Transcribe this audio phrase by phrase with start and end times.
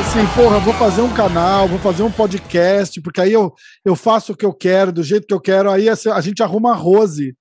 [0.00, 4.32] Assim, porra, vou fazer um canal, vou fazer um podcast, porque aí eu, eu faço
[4.32, 7.36] o que eu quero, do jeito que eu quero, aí a gente arruma a Rose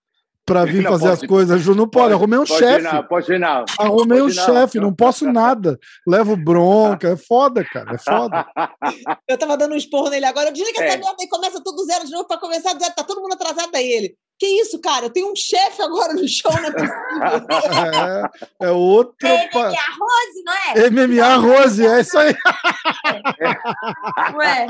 [0.45, 1.23] para vir fazer pode.
[1.23, 1.61] as coisas.
[1.61, 2.81] Ju, não pode, arrumei um chefe.
[2.83, 3.65] não, pode não.
[3.79, 5.79] Arrumei um chefe, não posso nada.
[6.07, 8.45] Levo bronca, é foda, cara, é foda.
[9.27, 10.51] Eu tava dando um esporro nele agora.
[10.51, 10.87] Desliga É.
[10.87, 12.73] essa merda e começa tudo zero de novo pra começar.
[12.73, 12.93] do zero.
[12.95, 14.15] Tá todo mundo atrasado aí ele.
[14.41, 15.05] Que isso, cara?
[15.05, 16.91] Eu tenho um chefe agora no show, não é possível.
[18.61, 19.15] É, é outro.
[19.21, 20.89] MMA pa- Rose, não é?
[20.89, 22.33] MMA Rose, é isso aí.
[24.35, 24.65] Ué,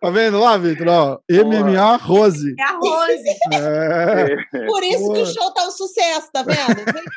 [0.00, 0.86] Tá vendo lá, Vitor?
[0.88, 2.54] Ó, MMA Rose.
[2.58, 3.28] é a Rose.
[3.54, 4.36] É,
[4.66, 6.78] Por isso que o show tá um sucesso, tá vendo?
[6.78, 7.10] Gente,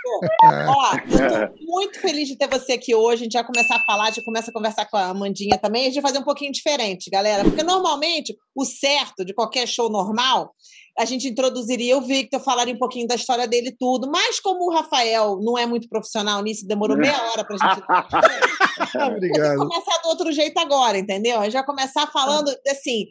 [0.70, 3.22] Ó, eu tô muito feliz de ter você aqui hoje.
[3.22, 5.84] A gente vai começar a falar, a gente começa a conversar com a Amandinha também.
[5.84, 7.44] A gente vai fazer um pouquinho diferente, galera.
[7.44, 10.52] Porque normalmente o certo de qualquer show normal,
[11.02, 14.10] a gente introduziria o Victor, falaria um pouquinho da história dele e tudo.
[14.12, 17.82] Mas como o Rafael não é muito profissional nisso, demorou meia hora pra gente
[18.94, 19.58] Vou Obrigado.
[19.58, 21.40] começar do outro jeito agora, entendeu?
[21.40, 23.06] A gente vai começar falando assim.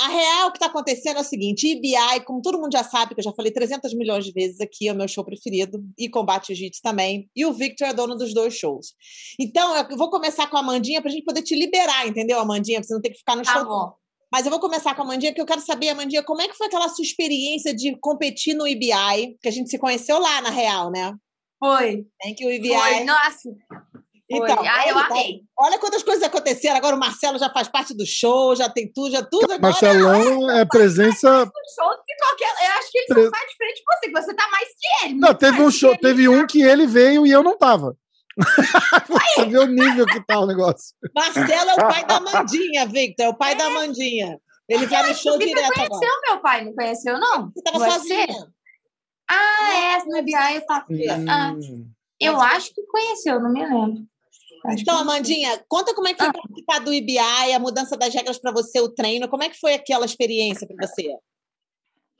[0.00, 3.20] A real que está acontecendo é o seguinte: IBI, como todo mundo já sabe, que
[3.20, 6.48] eu já falei 300 milhões de vezes aqui, é o meu show preferido, e Combate
[6.54, 7.28] Jiu-Jitsu também.
[7.36, 8.94] E o Victor é dono dos dois shows.
[9.38, 12.80] Então, eu vou começar com a Amandinha para a gente poder te liberar, entendeu, Amandinha?
[12.80, 13.64] Pra você não ter que ficar no Tá show.
[13.66, 13.92] bom.
[14.32, 16.56] Mas eu vou começar com a Amandinha, porque eu quero saber, Amandinha, como é que
[16.56, 19.36] foi aquela sua experiência de competir no IBI?
[19.42, 21.12] Que a gente se conheceu lá, na real, né?
[21.62, 22.06] Foi.
[22.18, 22.74] Tem que o IBI.
[22.74, 23.04] Foi.
[23.04, 23.50] Nossa.
[24.30, 24.66] Então, foi.
[24.66, 25.40] Ah, eu olha, amei.
[25.58, 26.76] Olha quantas coisas aconteceram.
[26.76, 29.52] Agora o Marcelo já faz parte do show, já tem tudo, já tudo.
[29.52, 31.28] Agora Marcelão é presença.
[31.28, 32.66] show que qualquer.
[32.66, 35.14] Eu acho que ele só faz de você, que você tá mais que ele.
[35.18, 37.94] Não, teve um show, que teve um que ele veio e eu não tava.
[39.08, 40.94] Você vê o nível que tá o negócio.
[41.14, 43.26] Marcelo é o pai da Amandinha, Victor.
[43.26, 44.38] É o pai da Amandinha.
[44.68, 46.20] Ele vai no show direto conheceu agora.
[46.28, 47.50] meu pai, não conheceu, não?
[47.50, 47.90] Você tava Você?
[47.90, 48.46] sozinha.
[49.30, 50.86] Ah, é, no BI eu tava.
[51.28, 51.90] Ah, Hum.
[52.20, 54.04] eu acho que conheceu, não me lembro.
[54.66, 54.96] Acho Então.
[54.98, 56.32] Amandinha, conta como é que foi Ah.
[56.32, 59.28] participar do IBI, a mudança das regras para você, o treino.
[59.28, 61.12] Como é que foi aquela experiência para você?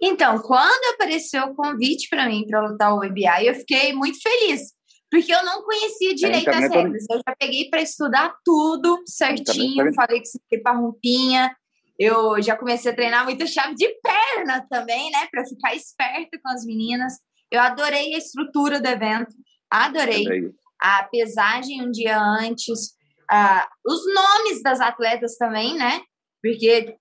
[0.00, 4.72] Então, quando apareceu o convite para mim para lutar o EBI, eu fiquei muito feliz,
[5.12, 7.06] porque eu não conhecia direito também as regras.
[7.10, 11.54] Eu já peguei para estudar tudo certinho, falei que você para roupinha.
[11.98, 16.48] Eu já comecei a treinar muita chave de perna também, né, para ficar esperta com
[16.48, 17.12] as meninas.
[17.50, 19.36] Eu adorei a estrutura do evento,
[19.70, 22.94] adorei a pesagem um dia antes,
[23.30, 26.00] ah, os nomes das atletas também, né?
[26.42, 26.96] Porque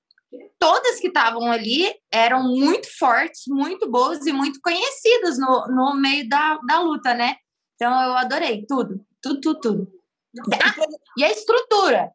[0.59, 6.27] todas que estavam ali eram muito fortes, muito boas e muito conhecidas no, no meio
[6.27, 7.37] da, da luta, né?
[7.81, 9.87] Então eu adorei tudo, tudo, tudo, tudo.
[10.53, 10.75] Ah,
[11.17, 12.11] e a estrutura?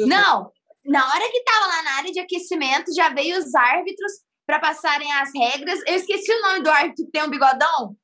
[0.00, 0.52] Não,
[0.84, 4.12] na hora que tava lá na área de aquecimento, já veio os árbitros
[4.46, 5.80] para passarem as regras.
[5.86, 7.96] Eu esqueci o nome do árbitro que tem um bigodão.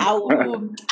[0.00, 0.28] Ah, o-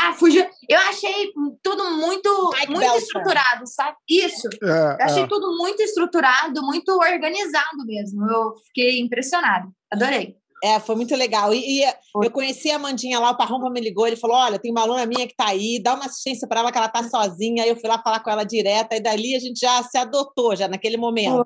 [0.01, 0.45] Ah, fugiu.
[0.69, 1.33] Eu achei
[1.63, 3.97] tudo muito, Mike muito estruturado, sabe?
[4.11, 4.49] Isso.
[4.65, 4.67] É,
[5.01, 5.27] Eu achei é.
[5.29, 8.29] tudo muito estruturado, muito organizado mesmo.
[8.29, 9.69] Eu fiquei impressionada.
[9.93, 10.37] Adorei.
[10.65, 11.53] É, foi muito legal.
[11.53, 14.71] E, e eu conheci a Amandinha lá, o Parrompa me ligou, ele falou: olha, tem
[14.71, 17.63] uma aluna minha que tá aí, dá uma assistência para ela que ela tá sozinha.
[17.63, 20.57] Aí eu fui lá falar com ela direto, e dali a gente já se adotou,
[20.57, 21.43] já naquele momento.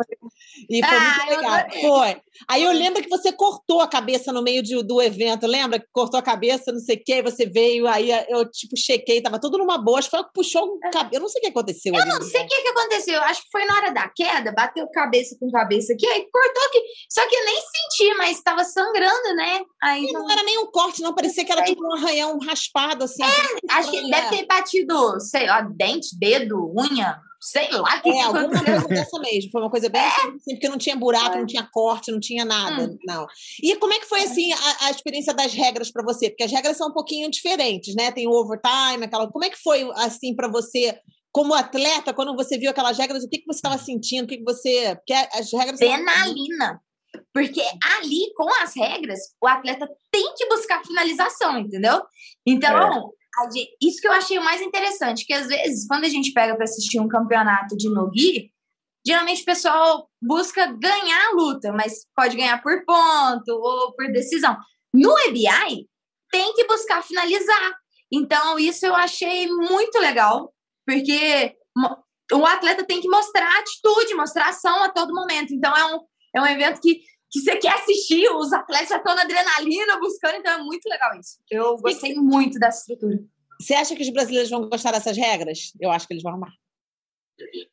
[0.69, 1.70] E foi Ah, muito eu legal.
[1.81, 2.22] Foi.
[2.49, 5.78] Aí eu lembro que você cortou a cabeça no meio de- do evento, lembra?
[5.78, 9.38] Que cortou a cabeça, não sei o quê, você veio, aí eu, tipo, chequei, tava
[9.41, 11.16] tudo numa boa, acho que foi que puxou um cabelo.
[11.16, 11.94] Eu não sei o que aconteceu.
[11.94, 12.47] Eu ali, não sei né?
[12.47, 13.15] o que, que aconteceu.
[13.15, 16.62] Eu acho que foi na hora da queda, bateu cabeça com cabeça aqui, aí cortou
[16.69, 16.81] aqui.
[17.10, 19.00] Só que eu nem senti, mas estava sangrando,
[19.34, 19.61] né?
[19.83, 22.38] Aí E não- não era nem um corte, não, parecia que era tipo um arranhão
[22.38, 23.22] raspado, assim.
[23.71, 28.19] acho que deve ter batido, sei lá, dente, dedo, unha, sei lá o que, que
[28.19, 29.50] É, alguma coisa dessa mesmo.
[29.50, 32.44] Foi uma coisa bem assim, assim, porque não tinha buraco, não tinha corte, não tinha
[32.44, 32.99] nada, Hum.
[33.06, 33.27] não.
[33.62, 36.28] E como é que foi assim a, a experiência das regras para você?
[36.28, 38.11] Porque as regras são um pouquinho diferentes, né?
[38.12, 39.31] Tem o overtime, aquela.
[39.31, 40.99] Como é que foi assim para você?
[41.32, 44.25] Como atleta, quando você viu aquelas regras, o que, que você estava sentindo?
[44.25, 44.97] O que, que você.
[44.97, 46.82] Porque as regras Adrenalina.
[47.32, 47.62] Porque
[47.98, 52.02] ali, com as regras, o atleta tem que buscar finalização, entendeu?
[52.44, 52.72] Então,
[53.55, 56.55] gente- isso que eu achei o mais interessante, que às vezes, quando a gente pega
[56.56, 58.50] para assistir um campeonato de no-gi,
[59.06, 64.56] geralmente o pessoal busca ganhar a luta, mas pode ganhar por ponto ou por decisão.
[64.93, 65.87] No EBI,
[66.32, 67.75] tem que buscar finalizar.
[68.12, 70.52] Então, isso eu achei muito legal,
[70.84, 71.55] porque
[72.32, 75.55] o atleta tem que mostrar atitude, mostrar ação a todo momento.
[75.55, 76.00] Então, é um,
[76.34, 77.00] é um evento que,
[77.31, 81.19] que você quer assistir, os atletas já estão na adrenalina buscando, então é muito legal
[81.19, 81.38] isso.
[81.50, 83.19] Eu gostei muito dessa estrutura.
[83.61, 85.73] Você acha que os brasileiros vão gostar dessas regras?
[85.81, 86.50] Eu acho que eles vão amar.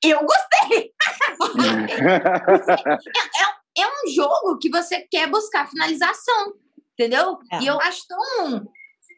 [0.04, 0.94] Eu gostei!
[3.78, 6.54] é um jogo que você quer buscar finalização,
[6.94, 7.38] entendeu?
[7.52, 7.62] É.
[7.62, 8.68] E eu acho tão.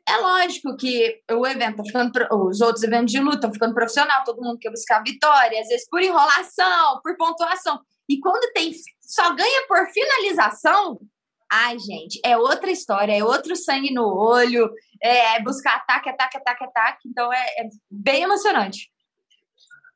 [0.07, 2.11] É lógico que o evento tá ficando.
[2.47, 5.87] Os outros eventos de luta estão ficando profissional, todo mundo quer buscar vitória, às vezes
[5.89, 7.79] por enrolação, por pontuação.
[8.09, 8.73] E quando tem.
[8.99, 10.99] Só ganha por finalização,
[11.51, 14.71] Ai, gente, é outra história, é outro sangue no olho,
[15.01, 17.09] é buscar ataque, ataque, ataque, ataque.
[17.09, 18.91] Então é, é bem emocionante.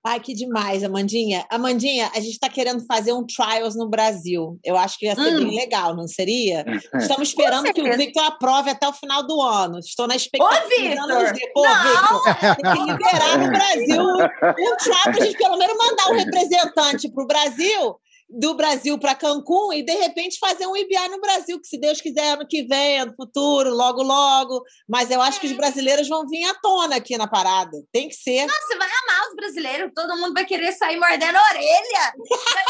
[0.06, 1.46] Ai, que demais, Amandinha.
[1.50, 4.60] Amandinha, a gente está querendo fazer um trials no Brasil.
[4.62, 5.48] Eu acho que ia ser hum.
[5.48, 6.66] bem legal, não seria?
[6.94, 9.80] Estamos esperando que o Victor aprove até o final do ano.
[9.80, 10.66] Estou na expectativa.
[10.66, 11.54] Ô, Victor!
[11.54, 16.12] Pô, Victor, tem que liberar no Brasil um trial para a gente pelo menos mandar
[16.12, 17.96] um representante para o Brasil
[18.30, 22.02] do Brasil para Cancún e de repente fazer um IBA no Brasil, que se Deus
[22.02, 24.64] quiser ano que vem, no futuro, logo logo.
[24.88, 27.78] Mas eu acho que os brasileiros vão vir à tona aqui na parada.
[27.92, 28.46] Tem que ser.
[28.46, 32.14] Nossa, você vai amar os brasileiros, todo mundo vai querer sair mordendo a orelha.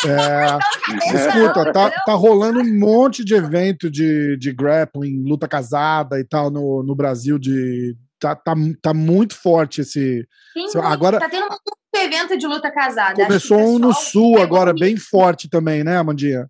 [0.06, 1.16] É...
[1.16, 6.50] Escuta, tá, tá rolando um monte de evento de, de grappling, luta casada e tal
[6.50, 10.26] no, no Brasil de tá, tá, tá muito forte esse.
[10.54, 13.26] Sim, agora tá tendo um evento de luta casada.
[13.26, 16.50] Começou um no sul agora, bem forte também, né, Amandinha?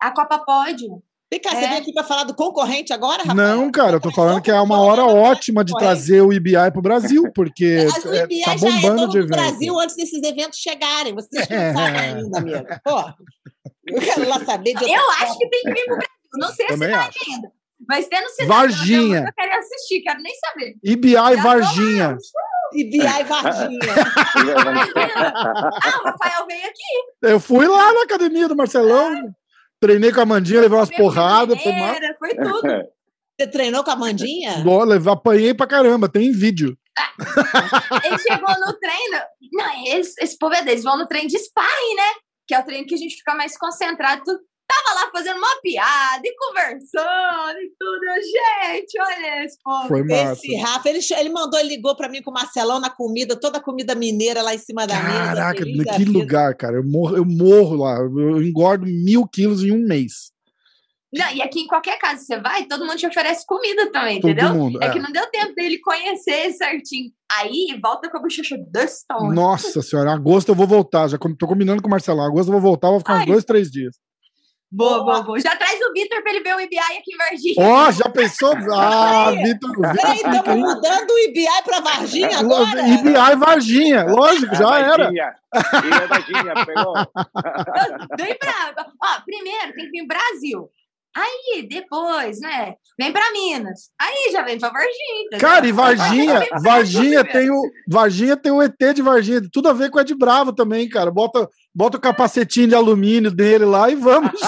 [0.00, 1.02] A Copa Pódio.
[1.30, 1.54] Vem cá, é.
[1.54, 3.36] você veio aqui para falar do concorrente agora, rapaz?
[3.36, 6.82] Não, cara, eu tô falando que é uma hora ótima de trazer o IBI pro
[6.82, 9.30] Brasil, porque o IBI é, tá bombando já é de evento.
[9.30, 11.14] Brasil antes desses eventos chegarem.
[11.14, 11.72] Vocês não é.
[11.72, 12.66] sabem ainda, amigo.
[12.84, 13.00] Pô,
[13.88, 16.16] eu quero lá saber de Eu acho que tem que vir pro Brasil.
[16.34, 17.52] Não sei Também se vai ainda.
[17.88, 19.24] Mas tendo cidade Varginha.
[19.26, 20.74] eu quero assistir, quero nem saber.
[20.82, 22.18] IBI Já Varginha.
[22.74, 23.94] IBI Varginha.
[25.14, 27.22] ah, o Rafael veio aqui.
[27.22, 29.14] Eu fui lá na academia do Marcelão.
[29.14, 29.30] Ah.
[29.78, 31.62] Treinei com a Mandinha, levei umas porradas.
[31.62, 31.72] Foi,
[32.18, 32.62] foi tudo.
[33.38, 34.58] Você treinou com a Mandinha?
[34.64, 36.76] Boa, apanhei pra caramba, tem vídeo.
[36.98, 37.12] Ah,
[38.02, 39.22] ele chegou no treino.
[39.52, 42.14] Não, esse, esse povo é deles, vão no treino de sparring, né?
[42.48, 44.22] Que é o treino que a gente fica mais concentrado
[44.66, 48.00] tava lá fazendo uma piada e conversando e tudo.
[48.22, 49.88] gente, olha esse povo.
[49.88, 50.32] Foi massa.
[50.32, 53.58] Esse Rafa, ele, ele mandou, ele ligou pra mim com o Marcelão na comida, toda
[53.58, 55.84] a comida mineira lá em cima da Caraca, mesa.
[55.84, 56.76] Caraca, que lugar, cara.
[56.76, 57.96] Eu morro, eu morro lá.
[57.98, 60.36] Eu engordo mil quilos em um mês.
[61.16, 64.32] Não, e aqui em qualquer casa você vai, todo mundo te oferece comida também, todo
[64.32, 64.54] entendeu?
[64.54, 64.86] Mundo, é.
[64.86, 64.90] é.
[64.90, 67.10] que não deu tempo dele conhecer certinho.
[67.38, 69.32] Aí volta com a bochecha desse tamanho.
[69.32, 71.08] Nossa senhora, agosto eu vou voltar.
[71.08, 72.24] Já tô combinando com o Marcelão.
[72.24, 73.22] Agosto eu vou voltar, vou ficar Ai.
[73.22, 73.96] uns dois, três dias.
[74.70, 75.40] Boa, boa, boa.
[75.40, 77.54] Já traz o Vitor para ele ver o IBI aqui em Varginha.
[77.58, 78.54] Ó, oh, já pensou?
[78.72, 79.72] Ah, Vitor.
[79.94, 82.88] Peraí, estamos mudando o IBI para Varginha agora?
[82.88, 85.10] IBI Varginha, lógico, já era.
[86.08, 86.94] Varginha, pegou.
[88.18, 88.74] Vem pra.
[89.02, 90.68] Ó, primeiro tem que vir Brasil.
[91.16, 92.74] Aí, depois, né?
[92.98, 93.90] Vem para Minas.
[93.98, 95.40] Aí já vem para Varginha.
[95.40, 99.90] Cara, e Varginha, Varginha tem o Varginha tem o ET de Varginha, tudo a ver
[99.90, 101.10] com o Ed Bravo também, cara.
[101.10, 104.32] Bota bota o capacetinho de alumínio dele lá e vamos.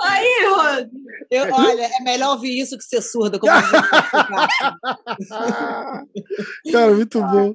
[0.00, 0.88] Aí, Rose,
[1.30, 3.38] eu, olha, é melhor ouvir isso que ser surda.
[3.38, 3.52] Como
[6.72, 7.54] cara, muito bom.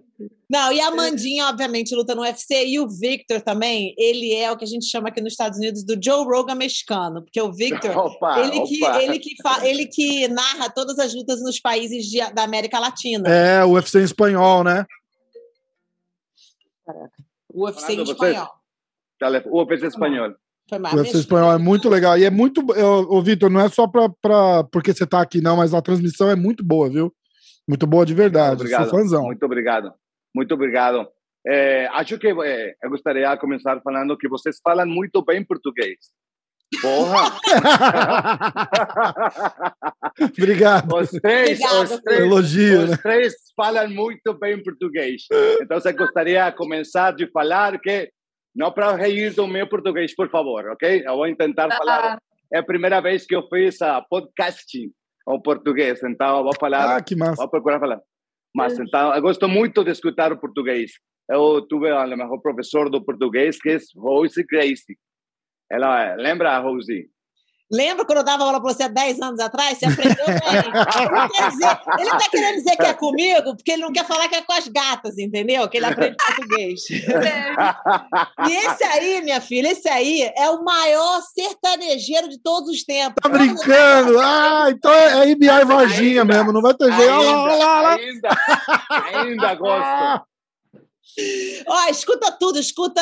[0.50, 4.56] Não, e a Mandinha, obviamente, luta no UFC, e o Victor também, ele é o
[4.56, 7.92] que a gente chama aqui nos Estados Unidos do Joe Rogan mexicano, porque o Victor,
[7.98, 8.68] opa, ele, opa.
[8.68, 12.80] Que, ele, que fa, ele que narra todas as lutas nos países de, da América
[12.80, 13.28] Latina.
[13.28, 14.86] É, o UFC em espanhol, né?
[17.54, 18.50] O UFC em espanhol.
[19.46, 20.36] O UFC em espanhol.
[20.72, 22.18] O UFC espanhol é muito legal.
[22.18, 22.62] E é muito.
[23.10, 26.30] Ô, Vitor, não é só pra, pra, porque você tá aqui, não, mas a transmissão
[26.30, 27.14] é muito boa, viu?
[27.68, 28.50] Muito boa de verdade.
[28.50, 28.90] Muito obrigado.
[28.90, 29.24] Sou fãzão.
[29.24, 29.94] Muito obrigado.
[30.34, 31.08] Muito obrigado.
[31.46, 35.98] É, acho que é, eu gostaria de começar falando que vocês falam muito bem português.
[36.82, 37.32] Porra!
[40.38, 40.96] Obrigado.
[40.96, 42.98] Os três, Obrigado, os três, elogio, os né?
[42.98, 45.24] três falam muito bem português.
[45.62, 48.12] Então, eu gostaria de começar de falar que
[48.56, 51.04] não para rir do meu português, por favor, ok?
[51.06, 52.20] Eu vou tentar falar.
[52.52, 54.92] É a primeira vez que eu fiz a podcasting
[55.30, 56.98] em português, então eu vou falar.
[56.98, 57.36] Ah, que massa.
[57.36, 58.02] Vou procurar falar.
[58.56, 60.92] Mas então, eu gosto muito de escutar o português.
[61.30, 64.98] Eu tive o melhor professor do português, que é Rose Gracie.
[65.70, 67.10] Ela lembra, Rose?
[67.70, 69.78] Lembra quando eu dava aula para você há 10 anos atrás?
[69.78, 70.40] Você aprendeu bem.
[71.50, 74.42] dizer, ele está querendo dizer que é comigo, porque ele não quer falar que é
[74.42, 75.68] com as gatas, entendeu?
[75.68, 76.84] Que ele aprende português.
[78.48, 83.22] e esse aí, minha filha, esse aí é o maior sertanejeiro de todos os tempos.
[83.22, 84.18] Tá brincando?
[84.18, 87.12] Ah, então é IBI Varginha mesmo, não vai ter jeito.
[87.12, 87.96] Ainda, olha lá, olha lá.
[87.96, 88.30] ainda,
[89.14, 90.26] ainda gosto.
[91.68, 93.02] Ó, escuta tudo, escuta.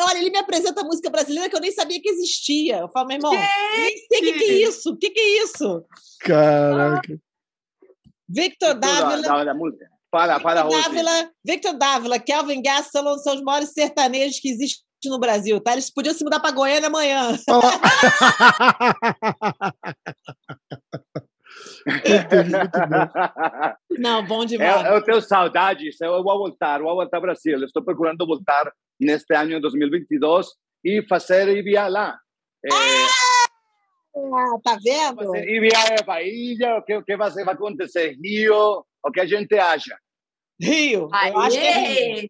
[0.00, 2.78] Olha, ele me apresenta música brasileira que eu nem sabia que existia.
[2.78, 4.90] Eu falo, meu irmão, nem sei o que, que, é isso.
[4.90, 5.84] O que, que é isso?
[6.20, 7.20] Caraca.
[8.28, 9.22] Victor Dávila.
[9.22, 9.86] Da, da, música.
[10.10, 15.18] Fala, fala, Victor Dávila, Victor Dávila, Kelvin Gastelum são os maiores sertanejos que existem no
[15.18, 15.72] Brasil, tá?
[15.72, 17.36] Eles podiam se mudar para Goiânia amanhã.
[23.98, 24.86] Não, bom demais.
[24.86, 27.62] Eu, eu tenho saudades, eu vou voltar, vou voltar ao Brasil.
[27.64, 30.46] Estou procurando voltar neste ano 2022
[30.84, 32.16] e fazer IBA lá.
[32.64, 32.68] É...
[34.14, 35.24] Ah, tá vendo?
[35.24, 38.16] Fazer IBA é Bahia, o que, o que vai, vai acontecer?
[38.22, 39.96] Rio, o que a gente acha?
[40.60, 42.28] Rio, eu acho que é Rio.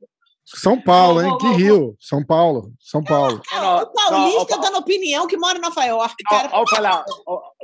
[0.55, 1.37] São Paulo, hein?
[1.39, 1.97] Que Rio.
[1.99, 2.73] São Paulo.
[2.79, 3.41] São Paulo.
[3.53, 6.15] o paulista dando opinião que mora em Nova York.
[6.29, 6.49] Cara.
[6.49, 7.05] Vou, falar,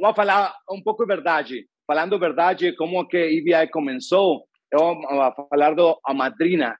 [0.00, 1.66] vou falar um pouco verdade.
[1.86, 6.76] Falando verdade, como que IBI começou, eu vou falar do a madrina.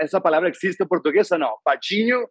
[0.00, 1.54] Essa palavra existe em português ou não?
[1.64, 2.26] Padrinho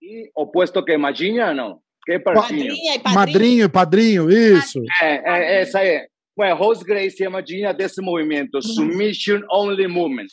[0.00, 1.80] e opuesto que madrinha, não?
[2.04, 2.72] Que padrinho?
[2.72, 3.14] e padrinho.
[3.14, 4.80] Madrinho e padrinho, isso.
[5.00, 6.06] É, é, essa é.
[6.38, 10.26] Well, Rose Grace é a madrinha desse movimento, Submission Only Movement.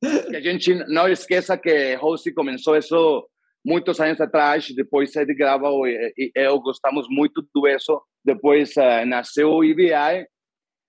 [0.00, 3.28] Que a gente não esqueça que Rose começou isso
[3.64, 8.00] muitos anos atrás, depois ele gravou e eu gostamos muito do isso.
[8.24, 10.26] Depois uh, nasceu o IBI,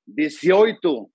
[0.07, 1.09] 18 uh,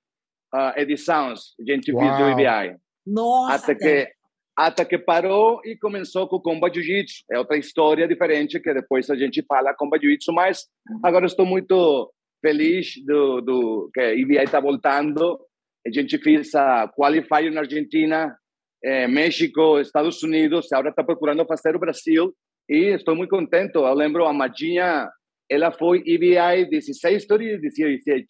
[0.77, 2.03] edições a gente Uau.
[2.03, 2.77] fez do IBI.
[3.07, 3.73] Nossa!
[3.73, 4.13] Até que,
[4.57, 7.25] até que parou e começou com o Comba Jiu-Jitsu.
[7.31, 10.67] É outra história diferente que depois a gente fala Comba Jiu-Jitsu, mas
[11.03, 15.39] agora estou muito feliz do, do que a IBI está voltando.
[15.87, 18.37] A gente fez a qualifier na Argentina,
[18.83, 22.35] eh, México, Estados Unidos, agora está procurando fazer o Brasil
[22.69, 23.75] e estou muito contente.
[23.75, 25.09] Eu lembro a Madinha,
[25.49, 28.27] ela foi EBI 16 ou 17?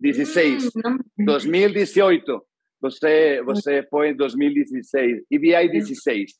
[0.00, 0.66] 16.
[0.76, 2.42] Hum, 2018.
[2.80, 5.24] Você, você foi em 2016.
[5.30, 6.32] EBI 16.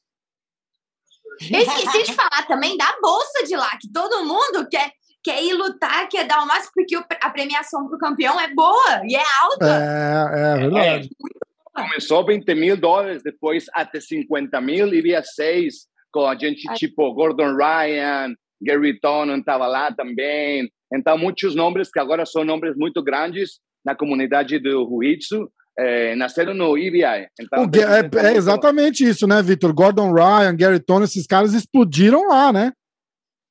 [1.51, 4.91] Eu esqueci de falar também da bolsa de lá, que todo mundo quer,
[5.26, 9.02] quer ir lutar, quer dar o máximo, porque a premiação para o campeão é boa
[9.04, 9.66] e é alta.
[9.66, 11.09] É, é verdade.
[11.11, 16.62] É, começou 20 mil dólares, depois até 50 mil, e via seis, com a gente
[16.75, 20.71] tipo Gordon Ryan, Gary Tonon estava lá também.
[20.95, 26.54] Então, muitos nomes que agora são nomes muito grandes na comunidade do Jiu-Jitsu, é, nasceram
[26.54, 27.26] no EBI.
[27.40, 29.75] Então, é, é, exatamente isso, né, Vitor?
[29.75, 32.73] Gordon Ryan, Gary Tonon, esses caras explodiram lá, né?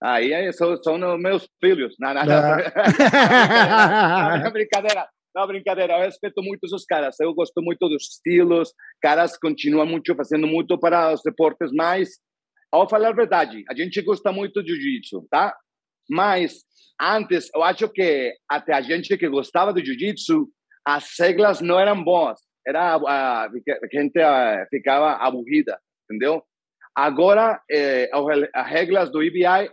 [0.06, 1.96] Aí, são, são meus filhos.
[2.00, 2.38] Não, não, não.
[4.44, 5.08] não, brincadeira.
[5.36, 5.94] Não, brincadeira.
[5.94, 7.20] Eu respeito muito os caras.
[7.20, 8.72] Eu gosto muito dos estilos.
[9.02, 12.20] Caras continuam muito fazendo muito para os esportes mais.
[12.72, 15.56] Ao falar a verdade, a gente gosta muito de jiu-jitsu, tá?
[16.08, 16.60] Mas
[17.02, 20.48] antes, eu acho que até a gente que gostava do jiu-jitsu,
[20.86, 22.40] as regras não eram boas.
[22.68, 23.50] Era a, a
[23.92, 26.44] gente a, ficava aburrida, entendeu?
[26.96, 28.10] Agora, eh,
[28.54, 29.70] as regras do EBI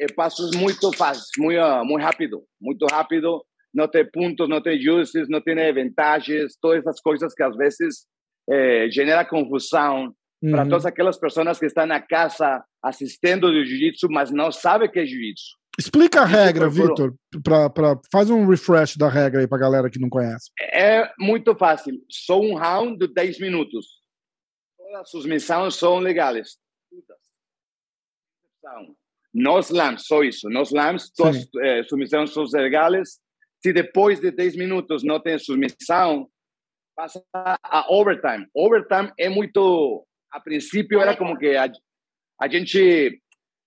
[0.00, 3.44] é passos muito fáceis, muito, muito rápido, muito rápido.
[3.72, 8.06] Não tem pontos, não tem juízes, não tem vantagens, todas essas coisas que às vezes
[8.48, 10.50] eh, genera confusão uhum.
[10.52, 15.00] para todas aquelas pessoas que estão na casa assistindo o jiu-jitsu, mas não sabem que
[15.00, 15.56] é jiu-jitsu.
[15.76, 17.14] Explica a regra, Vitor.
[18.12, 20.50] Faz um refresh da regra aí para a galera que não conhece.
[20.60, 21.94] É muito fácil.
[22.08, 23.86] Só um round de 10 minutos.
[24.76, 26.56] Todas as submissões são legais.
[29.34, 30.48] No slams, só isso.
[30.48, 33.18] No slams, todas eh, submissões são legais.
[33.60, 36.28] Se depois de 10 minutos não tem submissão,
[36.94, 38.46] passa a overtime.
[38.54, 40.06] Overtime é muito.
[40.30, 41.70] A princípio era como que a,
[42.40, 43.20] a gente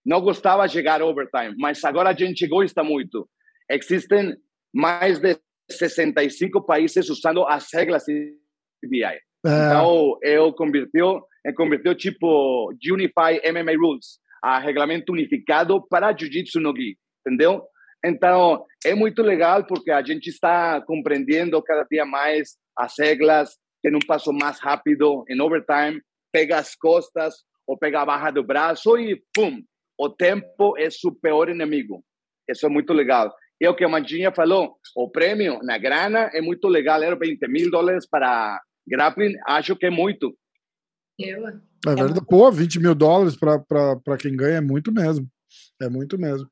[0.05, 3.29] não gostava de chegar overtime, mas agora a gente gosta muito.
[3.69, 4.37] Existem
[4.73, 5.37] mais de
[5.69, 9.03] 65 países usando as regras CBI.
[9.03, 9.19] É.
[9.45, 11.21] Então, eu converteu,
[11.55, 17.63] converteu tipo Unify MMA Rules, a regulamento unificado para Jiu-Jitsu no Gi, entendeu?
[18.05, 23.95] Então, é muito legal porque a gente está compreendendo cada dia mais as regras, tem
[23.95, 26.01] um passo mais rápido em overtime,
[26.31, 29.61] pega as costas ou pega a barra do braço e pum,
[29.99, 32.03] o tempo é seu pior inimigo.
[32.47, 33.33] Isso é muito legal.
[33.59, 37.47] E o que a Mandinha falou, o prêmio na grana é muito legal, era 20
[37.47, 40.37] mil dólares para grappling, acho que é muito.
[41.17, 41.47] Eu.
[41.47, 42.25] É verdade.
[42.25, 45.27] Pô, 20 mil dólares para quem ganha é muito mesmo.
[45.81, 46.47] É muito mesmo.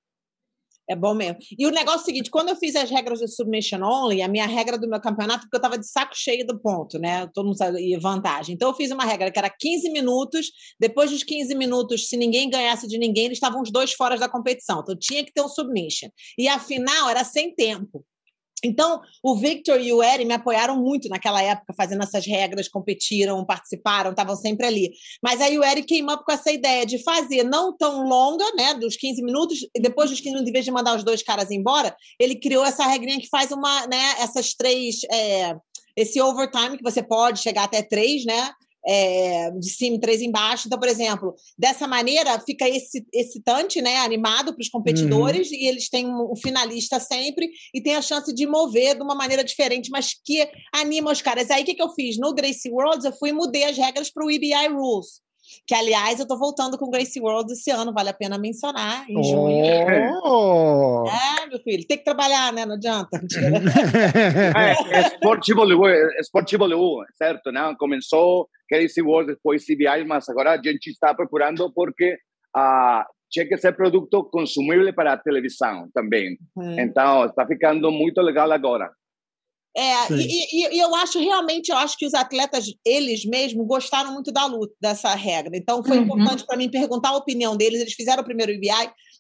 [0.88, 1.40] É bom mesmo.
[1.58, 4.28] E o negócio é o seguinte: quando eu fiz as regras do Submission Only, a
[4.28, 7.28] minha regra do meu campeonato, porque eu estava de saco cheio do ponto, né?
[7.34, 8.54] Todo mundo sabe, vantagem.
[8.54, 10.52] Então eu fiz uma regra que era 15 minutos.
[10.80, 14.30] Depois dos 15 minutos, se ninguém ganhasse de ninguém, eles estavam os dois fora da
[14.30, 14.82] competição.
[14.82, 16.10] Então tinha que ter um submission.
[16.38, 18.06] E a final era sem tempo.
[18.66, 23.46] Então, o Victor e o Eri me apoiaram muito naquela época, fazendo essas regras, competiram,
[23.46, 24.92] participaram, estavam sempre ali.
[25.22, 28.98] Mas aí o Eri queimou com essa ideia de fazer não tão longa, né, dos
[28.98, 31.96] 15 minutos, e depois dos 15 minutos, em vez de mandar os dois caras embora,
[32.20, 35.56] ele criou essa regrinha que faz uma, né, essas três, é,
[35.96, 38.50] esse overtime, que você pode chegar até três, né,
[38.88, 40.68] é, de cima e três embaixo.
[40.68, 43.98] Então, por exemplo, dessa maneira fica esse, excitante, né?
[43.98, 45.58] Animado para os competidores, uhum.
[45.58, 49.44] e eles têm um, finalista sempre e tem a chance de mover de uma maneira
[49.44, 51.50] diferente, mas que anima os caras.
[51.50, 52.18] Aí o que, que eu fiz?
[52.18, 55.25] No Gracie Worlds, eu fui e mudei as regras para o EBI Rules.
[55.68, 59.24] Que, aliás, eu estou voltando com Gracie World esse ano, vale a pena mencionar, em
[59.24, 59.66] junho.
[60.24, 61.06] Oh.
[61.16, 62.66] É, meu filho, tem que trabalhar, né?
[62.66, 63.10] Não adianta.
[64.58, 66.66] é, é Sportivo é Sportivo
[67.16, 67.52] certo?
[67.52, 67.76] Né?
[67.78, 72.18] Começou Gracie World, depois CBI, mas agora a gente está procurando porque
[72.56, 76.38] uh, tinha que ser produto consumível para a televisão também.
[76.56, 76.80] Hum.
[76.80, 78.90] Então, está ficando muito legal agora.
[79.78, 84.14] É, e, e, e, eu acho realmente, eu acho que os atletas, eles mesmos, gostaram
[84.14, 85.58] muito da luta, dessa regra.
[85.58, 86.04] Então, foi uhum.
[86.04, 87.82] importante para mim perguntar a opinião deles.
[87.82, 88.70] Eles fizeram o primeiro IBI,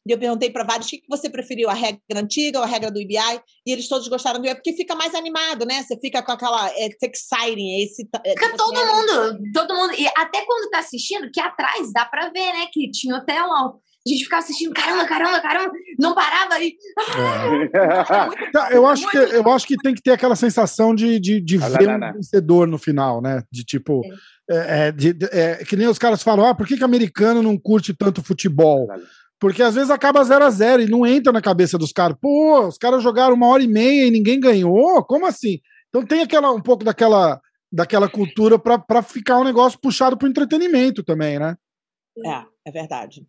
[0.07, 2.89] e eu perguntei para vários o que você preferiu, a regra antiga ou a regra
[2.89, 5.83] do IBI, e eles todos gostaram do IBI, porque fica mais animado, né?
[5.83, 6.69] Você fica com aquela.
[6.69, 8.07] É exciting, é esse.
[8.23, 9.93] É, fica todo mundo, todo mundo.
[9.97, 12.67] E até quando tá assistindo, que atrás dá para ver, né?
[12.71, 16.75] Que tinha o telão a gente ficava assistindo, caramba, caramba, caramba, não parava ali.
[18.69, 18.75] É.
[18.77, 21.89] eu, acho que, eu acho que tem que ter aquela sensação de, de, de ver
[21.89, 23.41] um vencedor no final, né?
[23.51, 24.01] De tipo.
[24.47, 27.41] É, é de, de, é, que nem os caras falam, ah, por que, que americano
[27.41, 28.87] não curte tanto futebol?
[29.39, 32.15] Porque às vezes acaba 0 a 0 e não entra na cabeça dos caras.
[32.21, 35.03] Pô, os caras jogaram uma hora e meia e ninguém ganhou?
[35.03, 35.59] Como assim?
[35.89, 40.29] Então tem aquela, um pouco daquela, daquela cultura para ficar um negócio puxado para o
[40.29, 41.55] entretenimento também, né?
[42.23, 43.25] É, é verdade.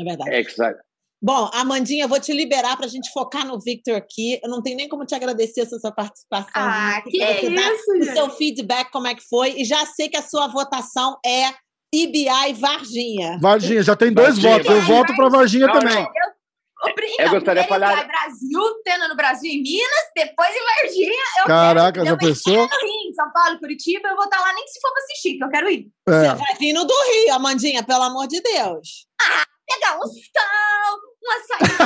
[0.00, 0.34] É verdade.
[0.34, 0.80] Exato.
[1.22, 4.40] Bom, Amandinha, vou te liberar para a gente focar no Victor aqui.
[4.42, 6.50] Eu não tenho nem como te agradecer essa sua participação.
[6.54, 9.60] Ah, que é isso, O seu feedback, como é que foi.
[9.60, 11.52] E já sei que a sua votação é
[11.92, 13.38] IBI Varginha.
[13.38, 14.62] Varginha, já tem dois Varginha.
[14.62, 14.70] votos.
[14.70, 15.94] Eu voto para Varginha não, também.
[15.94, 16.02] Não.
[16.02, 18.06] Eu, eu gostaria de falar.
[18.06, 21.24] Brasil, tendo no Brasil em Minas, depois em Varginha.
[21.40, 22.56] Eu Caraca, já pensou?
[22.56, 25.02] No Rio, em São Paulo, Curitiba, eu vou estar lá nem que se for para
[25.02, 25.88] assistir, que eu quero ir.
[26.08, 26.12] É.
[26.12, 29.06] Você vai vir no do Rio, Amandinha, pelo amor de Deus.
[29.20, 31.84] Ah, pegar um sal, uma saída,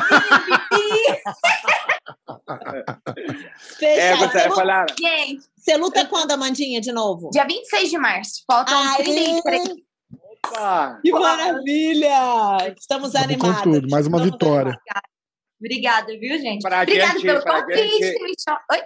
[3.81, 4.87] É, você vai falar.
[4.99, 7.31] Gente, você luta quando, Amandinha, de novo?
[7.31, 8.43] Dia 26 de março.
[8.47, 9.05] Faltam Aê!
[9.05, 9.63] 33.
[10.47, 11.01] Opa!
[11.03, 12.75] Que maravilha!
[12.79, 13.63] Estamos animados.
[13.63, 14.79] Tudo, mais uma Estamos vitória.
[15.61, 16.63] Obrigada, viu, gente?
[16.63, 17.99] Pra Obrigada gente, pelo convite.
[17.99, 18.45] Gente...
[18.73, 18.83] Oi?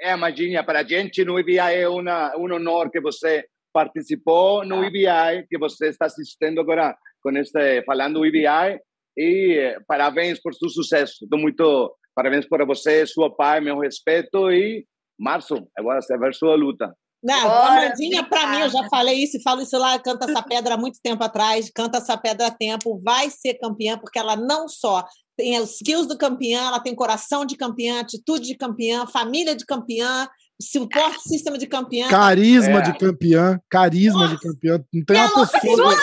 [0.00, 4.84] É, Amandinha, para a gente no IBI é uma, um honor que você participou no
[4.84, 8.78] IBI, que você está assistindo agora com este falando IBI
[9.16, 11.26] e eh, parabéns por seu sucesso.
[11.28, 14.86] Dou muito parabéns para você, seu pai, meu respeito e
[15.18, 16.94] março, agora você vai sua luta.
[17.22, 20.74] Não, Amandinha, para mim, eu já falei isso e falo isso lá, canta essa pedra
[20.74, 24.68] há muito tempo atrás, canta essa pedra há tempo, vai ser campeã, porque ela não
[24.68, 25.02] só
[25.34, 29.64] tem os skills do campeã, ela tem coração de campeã, atitude de campeã, família de
[29.64, 30.28] campeã,
[30.60, 32.08] suporte sistema de campeã.
[32.08, 32.82] Carisma é.
[32.82, 34.36] de campeã, carisma Nossa.
[34.36, 34.84] de campeã.
[34.92, 35.94] Não tem uma pessoa.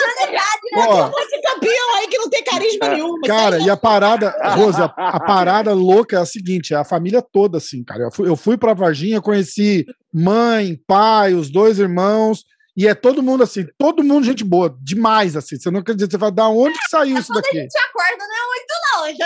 [0.74, 2.94] Ó, esse campeão aí que não tem carisma é.
[2.94, 3.20] nenhum.
[3.20, 7.58] Cara, e a parada, Rosa, a parada louca é a seguinte: é a família toda,
[7.58, 8.04] assim, cara.
[8.04, 12.44] Eu fui, eu fui pra Varginha, conheci mãe, pai, os dois irmãos.
[12.74, 15.58] E é todo mundo assim, todo mundo gente boa, demais assim.
[15.58, 17.58] Você não acredita, você fala, da onde que saiu é, isso daqui?
[17.58, 19.18] A gente acorda não é muito longe,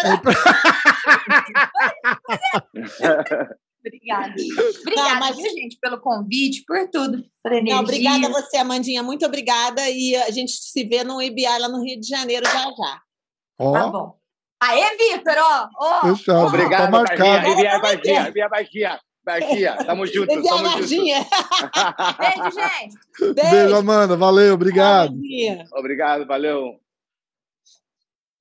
[3.22, 3.56] né?
[3.86, 4.34] Obrigada.
[4.82, 5.36] Obrigada, não, mas...
[5.36, 7.74] viu, gente, pelo convite, por tudo, por energia.
[7.74, 9.02] Não, obrigada a você, Amandinha.
[9.02, 9.88] Muito obrigada.
[9.88, 13.00] E a gente se vê no IBI lá no Rio de Janeiro já já.
[13.58, 13.72] Oh.
[13.72, 14.16] Tá bom.
[14.60, 15.68] Aê, Vitor, ó.
[15.78, 16.14] Oh.
[16.14, 16.40] Fechado.
[16.40, 17.48] Tá Obrigado, tá marcado.
[17.48, 19.00] IBI Varginha, IBI Varginha.
[19.24, 20.26] Varginha, tamo junto.
[20.28, 21.26] Beijo, tamo Varginha.
[22.18, 23.34] Beijo, gente.
[23.34, 24.16] Beijo, Beijo Amanda.
[24.16, 25.14] Valeu, obrigado.
[25.72, 26.80] Obrigado, valeu.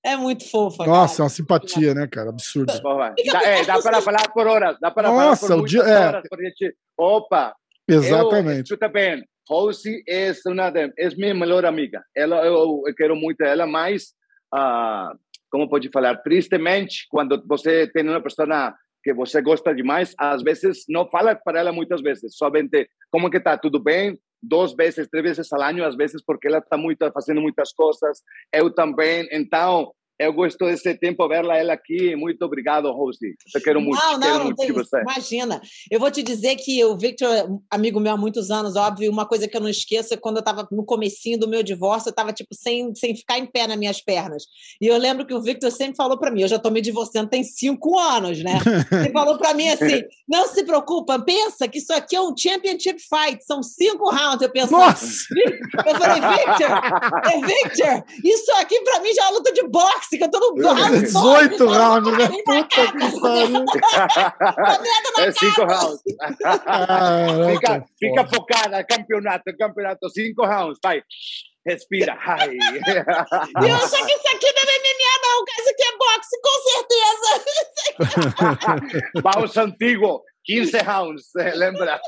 [0.06, 0.86] É muito fofa.
[0.86, 1.22] Nossa, cara.
[1.22, 2.30] é uma simpatia, né, cara?
[2.30, 2.72] Absurdo.
[2.80, 4.78] Dá, é, dá para falar por horas.
[4.80, 6.08] Dá para falar por o dia, é.
[6.08, 6.24] horas.
[6.40, 6.76] Gente...
[6.96, 7.56] Opa!
[7.88, 8.58] Exatamente.
[8.58, 9.26] Eu, escuta bem.
[9.50, 12.04] Rosie é uma de, é minha melhor amiga.
[12.16, 14.14] Ela, eu, eu quero muito ela, mas,
[14.54, 15.18] uh,
[15.52, 20.86] como pode falar, tristemente, quando você tem uma pessoa que você gosta demais, às vezes
[20.88, 24.20] não fala para ela muitas vezes, somente como que tá, tudo bem?
[24.42, 28.22] Duas vezes, três vezes ao ano, às vezes porque ela está muito fazendo muitas coisas,
[28.54, 29.28] eu também.
[29.32, 32.16] Então, eu gosto desse tempo verla ela aqui.
[32.16, 33.36] Muito obrigado, Rose.
[33.54, 34.00] Eu quero muito.
[34.02, 35.02] Não, não, não tem, você.
[35.02, 35.62] Imagina.
[35.92, 37.28] Eu vou te dizer que o Victor,
[37.70, 40.40] amigo meu há muitos anos, óbvio, uma coisa que eu não esqueço é quando eu
[40.40, 43.78] estava no comecinho do meu divórcio, eu estava tipo sem, sem ficar em pé nas
[43.78, 44.44] minhas pernas.
[44.80, 47.30] E eu lembro que o Victor sempre falou para mim, eu já estou me divorciando
[47.30, 48.60] tem cinco anos, né?
[48.92, 53.00] Ele falou para mim assim: não se preocupa, pensa que isso aqui é um championship
[53.02, 54.42] fight, são cinco rounds.
[54.42, 55.26] Eu pensei, Nossa!
[55.86, 56.72] eu falei, Victor,
[57.32, 61.00] é Victor, isso aqui para mim já é uma luta de boxe tô no round
[61.00, 62.28] 18 rounds, né?
[62.46, 63.66] Puta que pariu.
[65.20, 66.02] é 5 rounds.
[67.52, 71.02] fica, fica focada, campeonato, campeonato, 5 rounds, vai.
[71.66, 72.16] Respira.
[72.22, 72.56] Ai.
[73.68, 75.44] Eu achei que isso aqui não é MMA, não.
[75.60, 77.32] Isso aqui é boxe, com certeza.
[79.24, 80.24] Vamos antigo.
[80.46, 82.00] 15 rounds, lembra?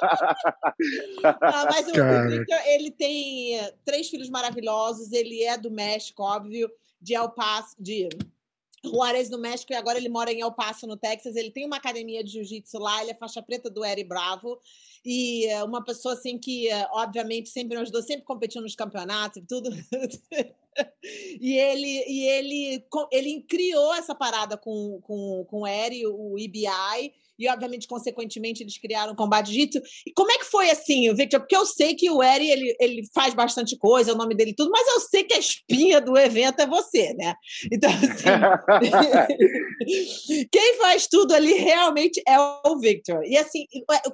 [1.24, 6.70] Ah, mas o, Victor, ele tem três filhos maravilhosos, ele é do México, óbvio,
[7.08, 8.10] de El Paso, de
[8.84, 11.38] Juarez, no México, e agora ele mora em El Paso, no Texas.
[11.38, 14.60] Ele tem uma academia de jiu-jitsu lá, ele é faixa preta do Eri Bravo.
[15.06, 19.42] E é uma pessoa assim que, obviamente, sempre nos ajudou, sempre competiu nos campeonatos e
[19.42, 19.70] tudo.
[21.40, 27.14] e ele, e ele, ele criou essa parada com, com, com o Eri, o EBI,
[27.38, 29.82] e, obviamente, consequentemente, eles criaram o combate jiu-jitsu.
[30.06, 31.40] E como é que foi assim, Victor?
[31.40, 34.54] Porque eu sei que o Eri, ele, ele faz bastante coisa, é o nome dele
[34.54, 37.36] tudo, mas eu sei que a espinha do evento é você, né?
[37.72, 38.26] Então, assim,
[40.52, 43.24] quem faz tudo ali realmente é o Victor.
[43.26, 43.66] E, assim,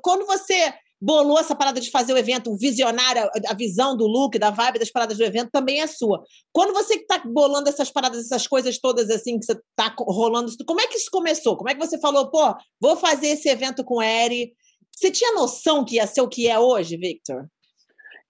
[0.01, 0.73] quando você
[1.03, 4.89] bolou essa parada de fazer o evento, visionário, a visão do look, da vibe das
[4.89, 6.23] paradas do evento também é sua.
[6.53, 10.79] Quando você está bolando essas paradas, essas coisas todas assim, que você está rolando, como
[10.79, 11.57] é que isso começou?
[11.57, 14.53] Como é que você falou, pô, vou fazer esse evento com Eri?
[14.95, 17.47] Você tinha noção que ia ser o que é hoje, Victor?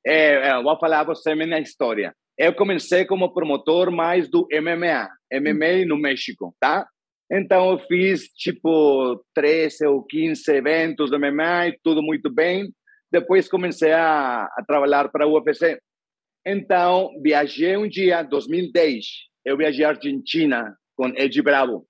[0.03, 2.15] É, é vou falar você a minha história.
[2.35, 6.87] Eu comecei como promotor mais do MMA, MMA no México, tá?
[7.31, 12.71] Então, eu fiz tipo 13 ou 15 eventos de MMA e tudo muito bem.
[13.11, 15.79] Depois comecei a, a trabalhar para o UFC.
[16.45, 19.05] Então, viajei um dia, 2010,
[19.45, 21.87] eu viajei à Argentina com Ed Bravo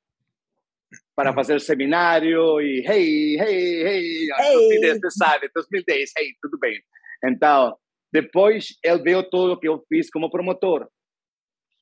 [1.15, 1.34] para hum.
[1.34, 4.54] fazer seminário e hey, hey, hey, hey.
[4.54, 6.80] 2010, você sabe, 2010, hey, tudo bem.
[7.26, 7.76] Então,
[8.12, 10.88] depois ele viu tudo que eu fiz como promotor.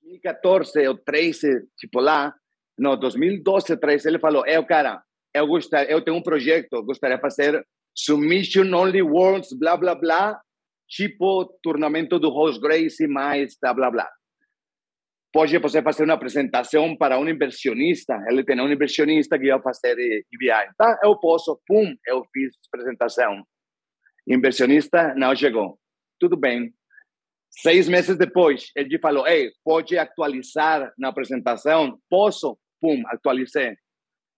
[0.03, 2.33] 2014 ou 13, tipo lá,
[2.81, 5.01] no 2012, 13, ele falou: Eu, cara,
[5.33, 7.63] eu, gostar, eu tenho um projeto, gostaria de fazer
[7.95, 10.41] Submission Only Worlds, blá, blá, blá,
[10.89, 14.09] tipo turnamento do Rose Gracie, mais blá, blá, blá.
[15.31, 19.95] Pode você fazer uma apresentação para um inversionista, ele tem um inversionista que ia fazer
[20.31, 20.73] IBI.
[20.75, 23.45] Tá, eu posso, pum, eu fiz apresentação.
[24.27, 25.79] Inversionista não chegou.
[26.19, 26.73] Tudo bem,
[27.53, 31.99] Seis meses depois, ele falou: Ei, pode atualizar na apresentação?
[32.09, 32.57] Posso?
[32.81, 33.75] Pum, atualizei.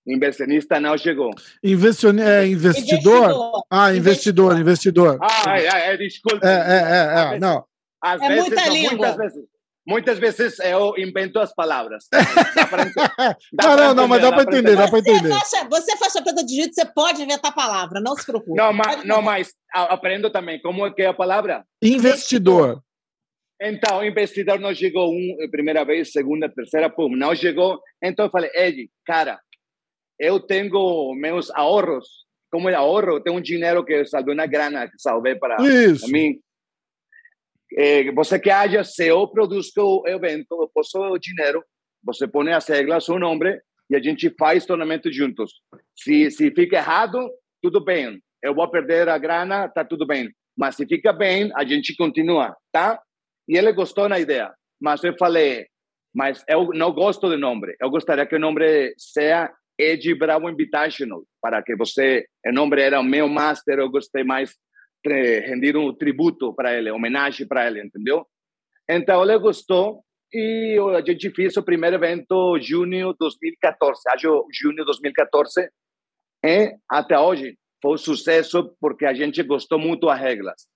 [0.05, 1.31] Inversionista não chegou.
[1.63, 3.15] Investioni é investidor?
[3.15, 3.63] investidor?
[3.69, 5.19] Ah, investidor, investidor.
[5.21, 6.45] Ah, é, é, desculpa.
[6.45, 7.63] É, é, é, é não.
[8.01, 8.97] Às é vezes, muita língua.
[8.97, 9.53] muitas vezes.
[9.85, 12.05] Muitas vezes eu invento as palavras.
[13.53, 15.29] não, não, não, mas dá para entender, dá para entender.
[15.69, 18.55] Você faz chapéu de jiu você pode inventar palavra, não se preocupe.
[18.55, 20.61] Não, mas, não, mas aprendo também.
[20.61, 21.65] Como é que é a palavra?
[21.81, 22.81] Investidor.
[23.65, 27.79] Então, o investidor não chegou uma primeira vez, segunda, terceira, pum, não chegou.
[28.03, 29.39] Então, eu falei, Ed, cara,
[30.19, 32.25] eu tenho meus ahorros.
[32.51, 33.13] Como é ahorro?
[33.13, 36.41] Eu tenho um dinheiro que eu salvei uma grana que salvei para, para mim.
[37.77, 41.63] Eh, você que haja, se eu produzo o evento, eu posso o dinheiro,
[42.03, 45.61] você põe as regras, seu nome, e a gente faz torneamento juntos.
[45.95, 48.21] Se, se fica errado, tudo bem.
[48.41, 50.29] Eu vou perder a grana, tá tudo bem.
[50.55, 53.01] Mas se fica bem, a gente continua, tá?
[53.47, 55.67] E ele gostou na ideia, mas eu falei,
[56.13, 57.75] mas eu não gosto do nome.
[57.79, 62.99] Eu gostaria que o nome seja Ed Bravo Invitational, para que você, o nome era
[62.99, 64.55] o meu master, eu gostei mais
[65.03, 68.25] de render um tributo para ele, homenagem para ele, entendeu?
[68.89, 75.69] Então ele gostou e a gente fez o primeiro evento junho 2014, acho junho 2014,
[76.45, 80.72] e até hoje foi um sucesso porque a gente gostou muito das regras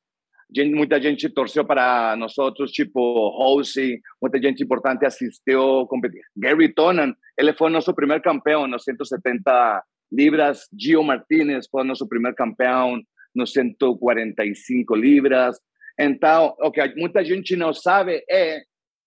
[0.54, 6.22] gente, muita gente torceu para nós outros, tipo Hosey, muita gente importante assistiu competir.
[6.36, 10.68] Gary Tonan, ele foi nosso primeiro campeão nos 170 libras.
[10.78, 13.02] Gio Martinez foi nosso primeiro campeão
[13.36, 15.58] nos 145 libras.
[16.00, 18.62] Então, o que muita gente não sabe é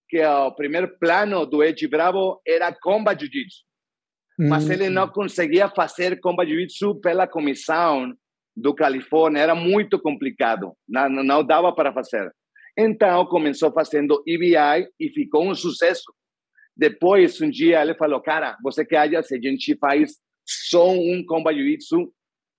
[0.08, 3.64] que o primeiro plano do Edge Bravo era combat jiu-jitsu.
[4.38, 5.12] Mas ele não hum.
[5.12, 8.12] conseguia fazer combat jiu-jitsu pela comissão
[8.60, 12.30] do Califórnia era muito complicado, não, não dava para fazer.
[12.78, 16.04] Então, começou fazendo EBI e ficou um sucesso.
[16.76, 21.56] Depois, um dia, ele falou, cara, você quer se a gente faz só um combat
[21.56, 22.12] jiu-jitsu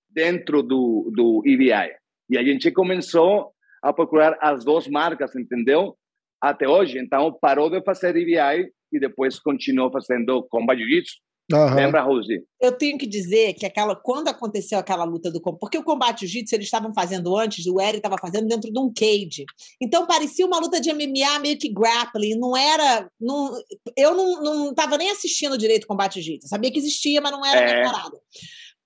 [0.10, 1.96] dentro do, do EBI.
[2.30, 5.98] E a gente começou a procurar as duas marcas, entendeu?
[6.42, 7.00] Até hoje.
[7.00, 11.16] Então, parou de fazer EBI e depois continuou fazendo combat jiu-jitsu.
[11.56, 11.76] Uhum.
[11.76, 12.44] Lembra, Rose?
[12.60, 16.56] Eu tenho que dizer que aquela, quando aconteceu aquela luta do porque o combate jiu-jitsu
[16.56, 19.46] eles estavam fazendo antes, o Eric estava fazendo dentro de um cage.
[19.82, 23.52] Então parecia uma luta de MMA meio que grappling, não era, não,
[23.98, 26.48] eu não estava nem assistindo direito o combate jiu-jitsu.
[26.48, 27.82] Sabia que existia, mas não era é.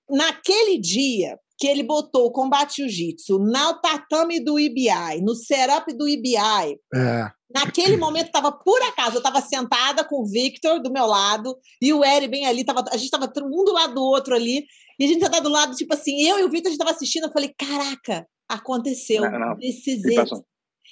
[0.08, 6.08] Naquele dia, que ele botou o combate jiu-jitsu no tatame do IBI, no setup do
[6.08, 6.78] IBI.
[6.94, 7.30] É.
[7.52, 11.92] Naquele momento estava por acaso, eu estava sentada com o Victor do meu lado e
[11.92, 14.66] o Eri bem ali, tava, a gente estava um do lado do outro ali,
[14.98, 16.94] e a gente estava do lado, tipo assim, eu e o Victor a gente estava
[16.94, 19.56] assistindo, eu falei, caraca, aconteceu, não, não.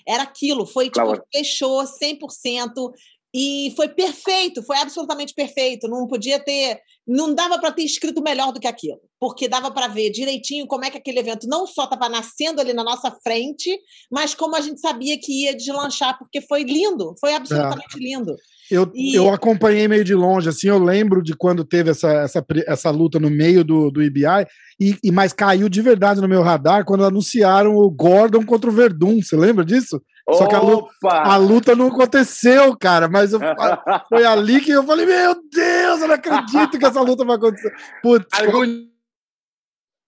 [0.06, 2.92] Era aquilo, foi tipo, fechou 100%,
[3.34, 5.88] e foi perfeito, foi absolutamente perfeito.
[5.88, 9.88] Não podia ter, não dava para ter escrito melhor do que aquilo, porque dava para
[9.88, 13.76] ver direitinho como é que aquele evento não só estava nascendo ali na nossa frente,
[14.08, 17.98] mas como a gente sabia que ia deslanchar, porque foi lindo, foi absolutamente é.
[17.98, 18.36] lindo.
[18.70, 19.16] Eu, e...
[19.16, 23.18] eu acompanhei meio de longe, assim, eu lembro de quando teve essa, essa, essa luta
[23.18, 24.46] no meio do, do IBI,
[24.80, 28.72] e, e, mas caiu de verdade no meu radar quando anunciaram o Gordon contra o
[28.72, 30.00] Verdun, você lembra disso?
[30.32, 33.08] Só que a luta, a luta, não aconteceu, cara.
[33.08, 33.40] Mas eu,
[34.08, 37.72] foi ali que eu falei: Meu Deus, eu não acredito que essa luta vai acontecer.
[38.02, 38.64] Putz, algum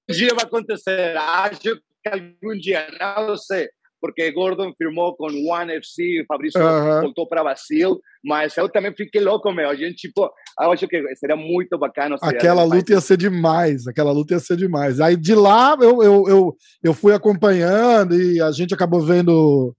[0.08, 1.16] dia vai acontecer.
[1.16, 3.68] Acho que algum dia, não sei.
[4.00, 7.02] Porque Gordon firmou com o One FC, Fabrício uh -huh.
[7.02, 8.00] voltou para Brasil.
[8.24, 9.68] Mas eu também fiquei louco, meu.
[9.68, 12.16] A gente, tipo, eu acho que seria muito bacana.
[12.22, 13.86] Aquela luta ia ser demais.
[13.86, 15.00] Aquela luta ia ser demais.
[15.00, 19.74] Aí de lá eu, eu, eu, eu fui acompanhando e a gente acabou vendo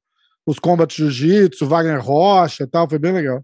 [0.48, 3.44] os combates jiu-jitsu, Wagner Rocha e tal, foi bem legal.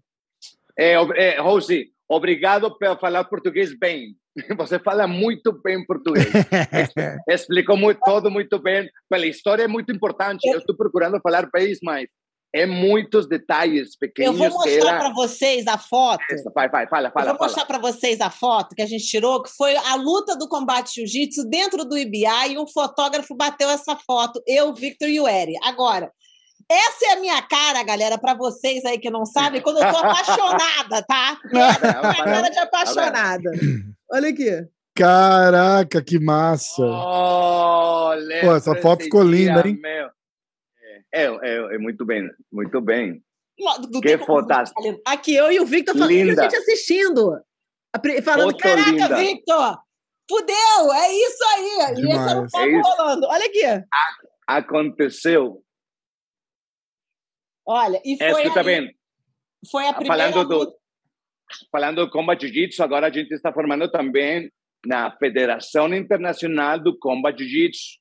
[0.80, 4.16] É, é, Rose, obrigado por falar português bem.
[4.58, 6.26] Você fala muito bem português.
[7.28, 8.90] Explicou muito, todo muito bem.
[9.10, 10.48] Pela história é muito importante.
[10.48, 12.08] Eu estou procurando falar bem, mas
[12.56, 14.40] é muitos detalhes pequenos.
[14.40, 16.24] Eu vou mostrar para vocês a foto.
[16.56, 17.32] Vai, vai, fala, fala.
[17.32, 20.38] Eu vou mostrar para vocês a foto que a gente tirou, que foi a luta
[20.38, 25.20] do combate jiu-jitsu dentro do IBI e um fotógrafo bateu essa foto, eu, Victor e
[25.20, 25.54] o Eri.
[25.64, 26.12] Agora,
[26.74, 29.98] essa é a minha cara, galera, para vocês aí que não sabem, quando eu tô
[29.98, 31.40] apaixonada, tá?
[31.52, 33.52] Essa é a minha cara de apaixonada.
[34.12, 34.68] Olha aqui.
[34.96, 36.84] Caraca, que massa!
[36.84, 39.80] Oh, Pô, essa foto ficou linda, hein?
[39.82, 40.10] Meu.
[41.12, 43.24] É, é, é, muito bem, muito bem.
[43.90, 44.82] Do que fantástico.
[45.06, 47.40] Aqui, eu e o Victor falando, a gente assistindo.
[48.24, 49.16] Falando, Foto caraca, linda.
[49.16, 49.78] Victor,
[50.30, 51.96] fudeu, é isso aí.
[51.96, 52.00] Demais.
[52.00, 53.28] E esse era o papo é rolando.
[53.28, 53.86] Olha aqui.
[54.48, 55.63] Aconteceu
[57.66, 58.44] Olha, e foi.
[58.44, 58.96] É, também.
[59.72, 60.32] Foi a primeira.
[60.32, 60.76] Falando do,
[61.72, 64.52] falando do Combat Jiu-Jitsu, agora a gente está formando também
[64.86, 68.00] na Federação Internacional do Combat Jiu-Jitsu.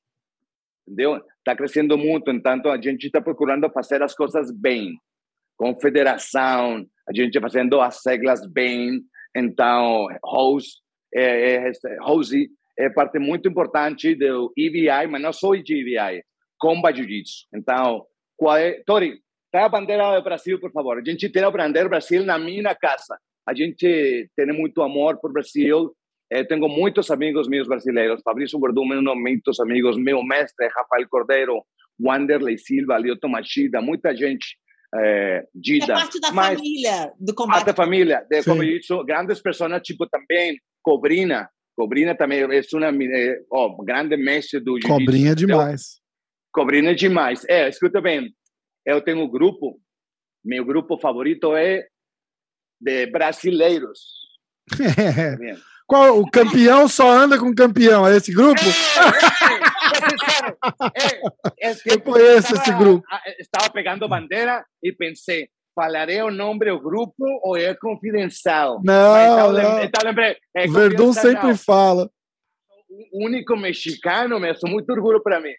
[0.85, 1.21] Entendeu?
[1.37, 4.97] Está crescendo muito, então a gente está procurando fazer as coisas bem.
[5.57, 9.01] Com federação, a gente fazendo as regras bem.
[9.35, 10.71] Então, Rose,
[11.13, 11.71] é, é,
[12.01, 16.23] Rose é parte muito importante do EVI, mas não só de EVI,
[16.59, 17.47] Combat Jiu-Jitsu.
[17.53, 19.21] Então, qual é, Tori,
[19.53, 20.97] Traga a bandeira do Brasil, por favor.
[20.97, 23.19] A gente tem a bandeira do Brasil na minha casa.
[23.47, 25.93] A gente tem muito amor por Brasil.
[26.31, 28.23] Eh, tenho muitos amigos meus brasileiros.
[28.23, 29.95] Fabrício Verdun, muitos amigos.
[29.95, 31.63] Meu mestre, Rafael Cordeiro,
[32.03, 34.57] Wanderley Silva, Lioto Machida, muita gente.
[34.95, 35.93] Eh, Gida.
[35.93, 37.55] É parte da Mas, família do combate.
[37.57, 38.25] Parte da família.
[38.27, 41.47] De, como isso, grandes pessoas, tipo também Cobrina.
[41.77, 46.01] Cobrina também é uma eh, oh, grande mestre do Cobrinha é demais.
[46.51, 47.45] Cobrina é demais.
[47.47, 48.33] É, escuta bem.
[48.85, 49.79] Eu tenho um grupo,
[50.43, 51.87] meu grupo favorito é
[52.79, 53.99] de brasileiros.
[55.87, 58.61] Qual, o campeão só anda com campeão, é esse grupo?
[60.95, 63.05] É, é, é, eu conheço esse grupo.
[63.37, 68.81] Estava pegando bandeira e pensei, falarei o nome do grupo ou é confidencial?
[68.83, 69.83] Não, Mas, não.
[69.83, 72.09] Então, lembrei, é o Verdun sempre fala.
[73.11, 75.53] O único mexicano, mas sou muito orgulho para mim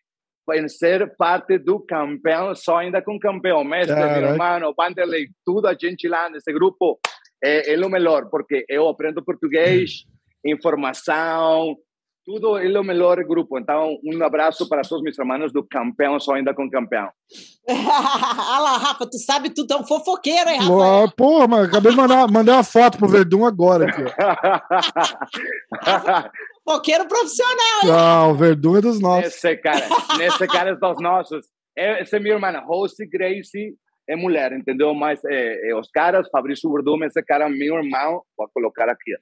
[0.53, 4.21] em ser parte do campeão, só ainda com campeão, mestre, Caraca.
[4.21, 6.99] meu irmão, Vanderlei, tudo a gente lá nesse grupo
[7.43, 10.05] é, é o melhor, porque eu aprendo português,
[10.45, 11.77] informação,
[12.25, 13.59] tudo é o melhor grupo.
[13.59, 17.11] Então, um abraço para todos meus irmãos do campeão, só ainda com campeão.
[17.69, 20.73] Olha lá, Rafa, tu sabe, tu é um fofoqueiro, hein, Rafa?
[20.73, 23.87] Oh, porra, mas acabei de mandar, mandar uma foto pro Verdun agora.
[23.87, 24.03] Aqui,
[26.65, 27.89] fofoqueiro profissional, hein?
[27.89, 29.35] Não, o Verdun é dos nossos.
[29.35, 29.87] Esse cara,
[30.19, 31.47] nesse cara é dos nossos.
[31.77, 33.75] Essa é minha irmã, Rose Gracie,
[34.09, 34.95] é mulher, entendeu?
[34.95, 39.15] Mas é, é, os caras, Fabrício Verdun, esse cara é meu irmão, vou colocar aqui.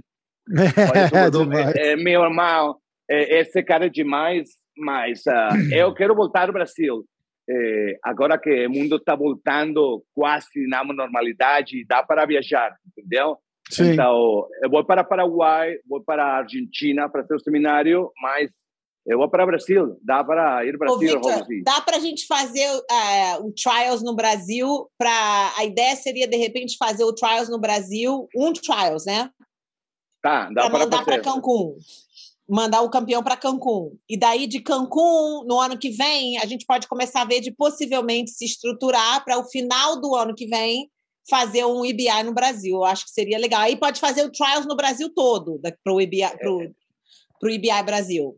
[1.78, 2.76] É, é, meu irmão,
[3.08, 7.04] é, esse cara é demais, mas uh, eu quero voltar ao Brasil.
[7.48, 13.38] É, agora que o mundo está voltando quase na normalidade, dá para viajar, entendeu?
[13.70, 13.92] Sim.
[13.92, 18.50] Então, eu vou para Paraguai, vou para Argentina para ter o seminário, mas
[19.06, 19.98] eu vou para o Brasil.
[20.02, 24.02] Dá para ir para o Brasil, Victor, Dá para a gente fazer uh, o Trials
[24.02, 24.88] no Brasil?
[24.96, 25.54] Pra...
[25.56, 29.30] A ideia seria, de repente, fazer o Trials no Brasil, um Trials, né?
[30.22, 31.76] Tá, dá para mandar para Cancún.
[32.48, 33.96] Mandar o campeão para Cancún.
[34.08, 37.50] E daí, de Cancún, no ano que vem, a gente pode começar a ver de
[37.50, 40.88] possivelmente se estruturar para o final do ano que vem
[41.28, 42.76] fazer um IBI no Brasil.
[42.76, 43.60] Eu acho que seria legal.
[43.62, 46.70] Aí pode fazer o Trials no Brasil todo, para o IBI, pro,
[47.40, 48.36] pro IBI Brasil.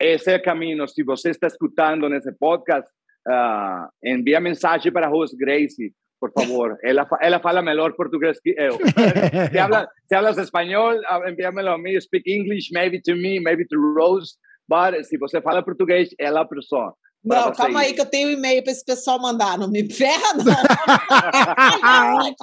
[0.00, 0.86] Esse é o caminho.
[0.88, 2.88] Se você está escutando nesse podcast,
[3.26, 6.78] uh, envia mensagem para a Rose Gracie, por favor.
[6.84, 8.78] ela, ela fala melhor português que eu.
[9.50, 10.94] se, habla, se hablas espanhol,
[11.26, 12.00] envíamelo a mim.
[12.00, 14.36] Speak English, maybe to me, maybe to Rose.
[14.68, 16.94] But se você fala português, ela é a pessoa.
[17.28, 19.58] Não, calma aí que eu tenho um e-mail para esse pessoal mandar.
[19.58, 20.44] Não me ferra, não.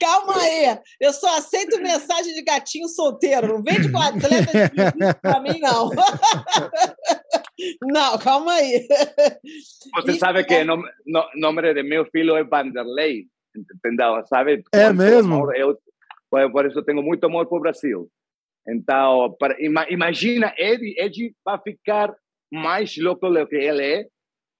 [0.00, 0.78] calma aí.
[1.00, 3.46] Eu só aceito mensagem de gatinho solteiro.
[3.48, 5.90] Não vem de atleta para mim, não.
[7.82, 8.86] não, calma aí.
[9.96, 13.26] Você e, sabe que o nome, no, nome de meu filho é Vanderlei.
[13.56, 14.26] Entendeu?
[14.26, 14.64] Sabe?
[14.72, 15.52] É mesmo?
[15.54, 15.78] Eu,
[16.50, 18.10] por isso eu tenho muito amor para o Brasil.
[18.66, 22.14] Então, para, imagina, ele, ele vai ficar
[22.52, 24.06] mais louco do que ele é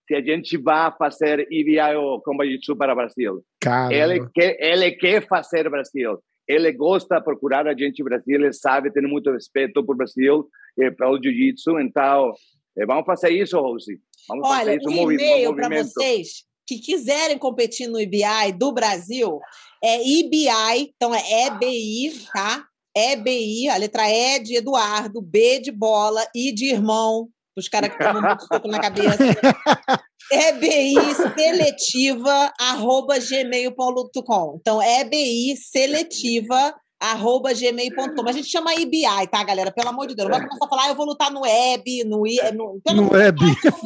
[0.09, 3.45] se a gente vai fazer IBI ou Combat Jiu para o Brasil.
[3.61, 3.95] Caramba.
[3.95, 6.19] Ele quer, ele quer fazer Brasil.
[6.49, 10.49] Ele gosta de procurar a gente no Brasil, ele sabe, tem muito respeito por Brasil
[10.77, 11.79] e pelo Jiu-Jitsu.
[11.79, 12.33] Então,
[12.77, 14.01] eh, vamos fazer isso, Rose.
[14.29, 19.41] Vamos Olha, fazer isso, um e-mail para vocês que quiserem competir no IBI do Brasil
[19.83, 22.67] é IBI, então é EBI, tá?
[22.97, 27.99] EBI, a letra E de Eduardo, B de bola, I de irmão, os caras que
[27.99, 29.19] tomam muito soco na cabeça.
[30.31, 30.95] EBI
[31.35, 34.59] seletiva, arroba gmail.com.
[34.61, 38.29] Então, EBI seletiva, arroba gmail.com.
[38.29, 39.73] A gente chama IBI, tá, galera?
[39.73, 40.29] Pelo amor de Deus.
[40.29, 42.23] Não vai começar a falar, ah, eu vou lutar no web, no...
[42.23, 43.39] No, no web.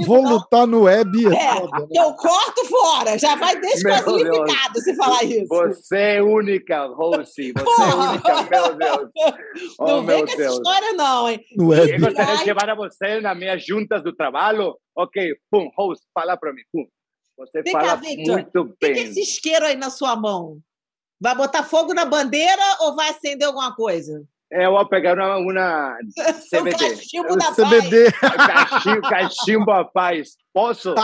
[0.07, 0.33] vou não.
[0.33, 1.27] lutar no web.
[1.35, 1.87] É, é foda, né?
[1.93, 3.19] eu corto fora.
[3.19, 5.47] Já vai desclassificado se falar isso.
[5.49, 7.53] Você é única, Rossi.
[7.53, 7.85] Você Porra.
[7.85, 9.11] é única, meu Deus.
[9.79, 10.41] Oh, não vem com Deus.
[10.41, 11.41] essa história não, hein?
[11.57, 11.91] No web.
[11.91, 14.77] Eu gostaria de levar a você nas minhas juntas do trabalho.
[14.95, 16.87] Ok, pum, Rose, fala para mim, pum.
[17.39, 18.73] Você Vem fala cá, Victor, muito bem.
[18.73, 20.59] O que é esse isqueiro aí na sua mão?
[21.21, 24.23] Vai botar fogo na bandeira ou vai acender alguma coisa?
[24.53, 25.97] É, eu vou pegar uma, uma
[26.49, 26.75] CBD.
[26.75, 28.13] o cachimbo da CBD.
[28.13, 28.47] paz.
[28.47, 30.37] Cachimbo, cachimbo a paz.
[30.53, 30.95] Posso?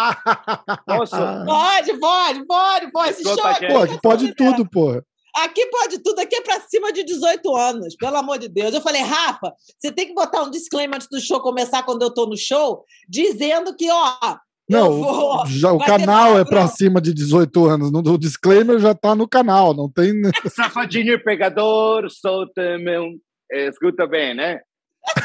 [0.86, 1.16] Posso?
[1.44, 3.14] Pode, pode, pode, pode.
[3.14, 5.02] Se pode, pode tudo, pô.
[5.34, 8.74] Aqui pode tudo, aqui é para cima de 18 anos, pelo amor de Deus.
[8.74, 12.08] Eu falei, Rafa, você tem que botar um disclaimer antes do show começar quando eu
[12.08, 14.36] estou no show, dizendo que, ó,
[14.68, 17.90] não, vou, já, o canal é para cima de 18 anos.
[17.92, 20.12] O disclaimer já está no canal, não tem.
[20.48, 23.08] Safadinho pegador, solta meu.
[23.50, 24.60] É, escuta bem, né?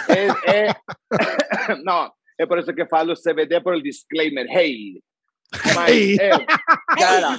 [0.10, 1.76] É, é...
[1.84, 4.46] não, é por isso que eu falo CBD por o disclaimer.
[4.50, 5.02] Hey!
[5.76, 6.18] Mas, hey.
[6.20, 6.32] É,
[6.98, 7.38] cara,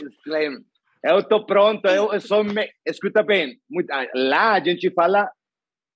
[0.00, 0.60] disclaimer.
[1.04, 2.44] Eu estou pronto, eu, eu sou.
[2.44, 2.68] Me...
[2.86, 3.88] Escuta bem, muito...
[4.14, 5.28] lá a gente fala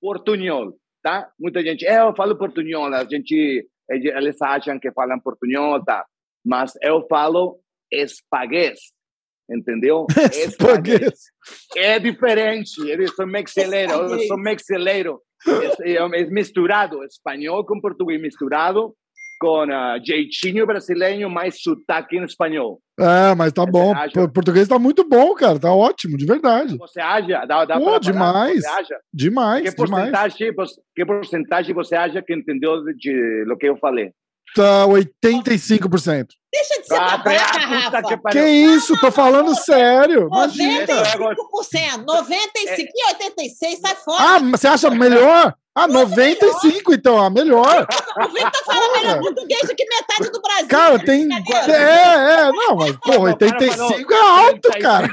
[0.00, 1.30] portunhol, tá?
[1.38, 6.04] Muita gente, eu falo portunhol, a gente eles acham que falam portunhol, tá?
[6.44, 8.78] Mas eu falo espaguês,
[9.50, 10.06] entendeu?
[10.32, 11.14] espaguês.
[11.76, 15.20] É diferente, eles são mexeleiro, eu sou mexeleiro.
[15.82, 18.96] É, é misturado, espanhol com português misturado,
[19.38, 22.80] com uh, jeitinho brasileiro, mais sotaque em espanhol.
[22.98, 23.92] É, mas tá bom.
[24.32, 25.58] Português tá muito bom, cara.
[25.58, 26.78] Tá ótimo, de verdade.
[26.78, 27.44] Você acha?
[27.44, 28.62] Dá, dá Pô, demais.
[29.12, 30.70] Demais, que porcentagem, demais.
[30.94, 34.12] Que porcentagem você acha que entendeu de lo que eu falei?
[34.54, 36.28] Tá 85%.
[36.52, 38.02] Deixa de ser ah, babaca, Rafa.
[38.02, 38.98] Que, que isso?
[38.98, 40.30] Tô falando sério.
[40.30, 42.04] 95%.
[42.06, 44.22] 95 e 86, sai fora.
[44.22, 45.54] Ah, você acha melhor?
[45.74, 47.86] Ah, 95 então, ah, melhor.
[48.18, 50.68] 90 fala melhor português do que metade do Brasil.
[50.68, 51.28] Cara, tem.
[51.68, 55.10] É, é, não, mas, pô, 85 é alto, cara.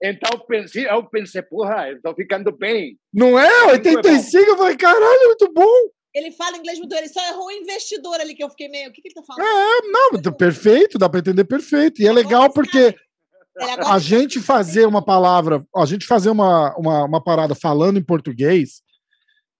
[0.00, 2.96] Então pensei, eu pensei, porra, eu tô ficando bem.
[3.12, 3.64] Não é?
[3.72, 5.88] 85, eu falei, caralho, muito bom.
[6.14, 8.88] Ele fala inglês muito, ele só errou o investidor ali, que eu fiquei meio.
[8.88, 9.46] O que, que ele tá falando?
[9.46, 9.80] É,
[10.22, 12.00] não, perfeito, dá para entender perfeito.
[12.00, 12.94] E é legal porque
[13.86, 18.82] a gente fazer uma palavra, a gente fazer uma, uma, uma parada falando em português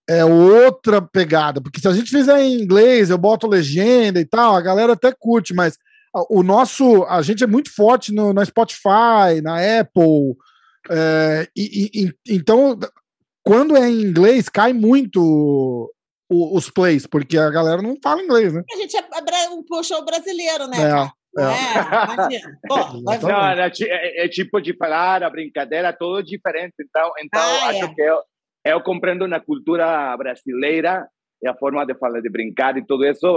[0.09, 4.55] é outra pegada, porque se a gente fizer em inglês, eu boto legenda e tal,
[4.55, 5.77] a galera até curte, mas
[6.31, 10.35] o nosso, a gente é muito forte no, na Spotify, na Apple,
[10.89, 12.79] é, e, e, então
[13.43, 15.93] quando é em inglês cai muito
[16.29, 18.63] o, os plays, porque a galera não fala inglês, né?
[18.71, 19.03] A gente é
[19.49, 20.77] um show brasileiro, né?
[20.81, 22.75] É, Pô,
[23.27, 26.73] não, é, é, é, tipo de falar, a brincadeira, tudo diferente.
[26.79, 27.93] Então, então ah, acho é.
[27.93, 28.17] que eu,
[28.65, 31.07] eu compreendo na cultura brasileira
[31.41, 33.27] e a forma de falar, de brincar e tudo isso.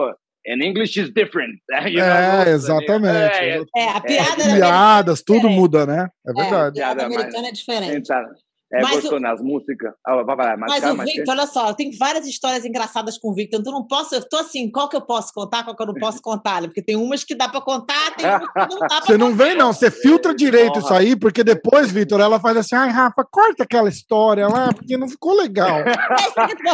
[0.44, 1.60] In English is different.
[1.86, 2.08] You know?
[2.08, 3.16] É, exatamente.
[3.16, 6.08] É, é, a piada piadas, tudo muda, né?
[6.26, 6.80] É verdade.
[6.80, 7.96] É, a piada americana é diferente.
[7.96, 8.24] Então,
[8.72, 9.92] é, mas nas músicas.
[10.04, 13.30] Ah, vai, vai, mas, mas calma, o Victor, olha só, tem várias histórias engraçadas com
[13.30, 13.60] o Victor.
[13.60, 15.94] Então não posso, eu tô assim, qual que eu posso contar, qual que eu não
[15.94, 16.62] posso contar?
[16.62, 19.34] Porque tem umas que dá para contar, tem umas que não dá pra Você não
[19.34, 23.22] vem, não, você filtra direito isso aí, porque depois, Victor, ela faz assim, ai, Rafa,
[23.30, 25.80] corta aquela história lá, porque não ficou legal.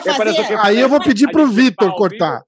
[0.08, 2.42] É aí eu vou pedir pro Victor cortar.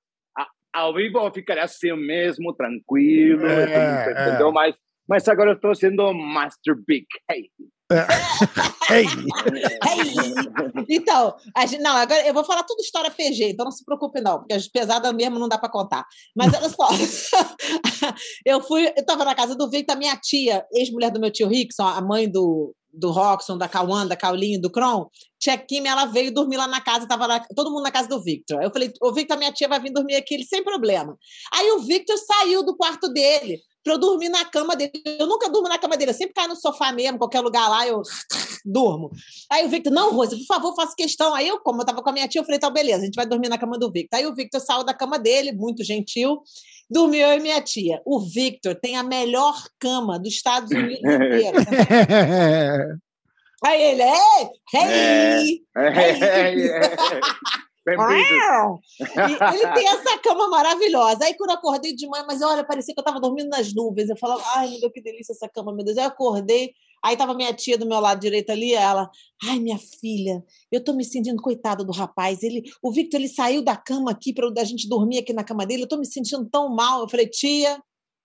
[0.73, 4.49] Ao vivo eu ficaria assim mesmo, tranquilo, é, entendeu?
[4.49, 4.53] É.
[4.53, 4.75] Mas,
[5.09, 7.07] mas agora eu estou sendo Master Big.
[7.31, 7.51] Hey.
[8.91, 9.05] Hey.
[9.87, 10.85] hey.
[10.89, 11.37] Então,
[11.69, 14.55] gente, não, agora eu vou falar tudo história PG, então não se preocupe não, porque
[14.55, 16.05] as pesadas mesmo não dá para contar.
[16.35, 16.89] Mas olha só,
[18.45, 21.85] eu fui, eu estava na casa do Victor, minha tia, ex-mulher do meu tio Rickson,
[21.85, 24.17] a mãe do, do Roxon, da Cauã, da
[24.61, 27.91] do Kron, tia Kim, ela veio dormir lá na casa, tava lá, todo mundo na
[27.91, 28.61] casa do Victor.
[28.63, 31.17] Eu falei, o Victor, minha tia vai vir dormir aqui, ele, sem problema.
[31.55, 34.93] Aí o Victor saiu do quarto dele, para eu dormir na cama dele.
[35.05, 37.87] Eu nunca durmo na cama dele, eu sempre caio no sofá mesmo, qualquer lugar lá,
[37.87, 38.03] eu
[38.65, 39.11] durmo.
[39.51, 41.35] Aí o Victor, não, Rose, por favor, faça questão.
[41.35, 43.17] Aí eu, como eu estava com a minha tia, eu falei, tá, beleza, a gente
[43.17, 44.19] vai dormir na cama do Victor.
[44.19, 46.43] Aí o Victor saiu da cama dele, muito gentil,
[46.91, 48.01] dormiu eu e minha tia.
[48.05, 51.59] O Victor tem a melhor cama dos Estados Unidos inteiro.
[53.63, 57.21] Aí ele, ei, hey, hey.
[59.55, 61.25] ele tem essa cama maravilhosa.
[61.25, 64.09] Aí quando eu acordei de manhã, mas olha, parecia que eu estava dormindo nas nuvens.
[64.09, 65.97] Eu falava, ai, meu Deus, que delícia essa cama, meu Deus.
[65.99, 66.73] Aí eu acordei,
[67.05, 69.11] aí tava minha tia do meu lado direito ali, ela,
[69.45, 72.43] ai, minha filha, eu tô me sentindo coitada do rapaz.
[72.43, 75.67] Ele, o Victor, ele saiu da cama aqui para a gente dormir aqui na cama
[75.67, 75.85] dele.
[75.85, 77.01] Eu tô me sentindo tão mal.
[77.01, 77.81] Eu falei, tia,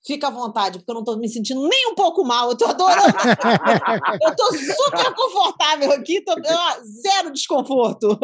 [0.06, 2.68] fica à vontade, porque eu não estou me sentindo nem um pouco mal, eu estou
[2.68, 3.02] adorando.
[4.22, 6.34] eu estou super confortável aqui, tô,
[7.02, 8.18] zero desconforto.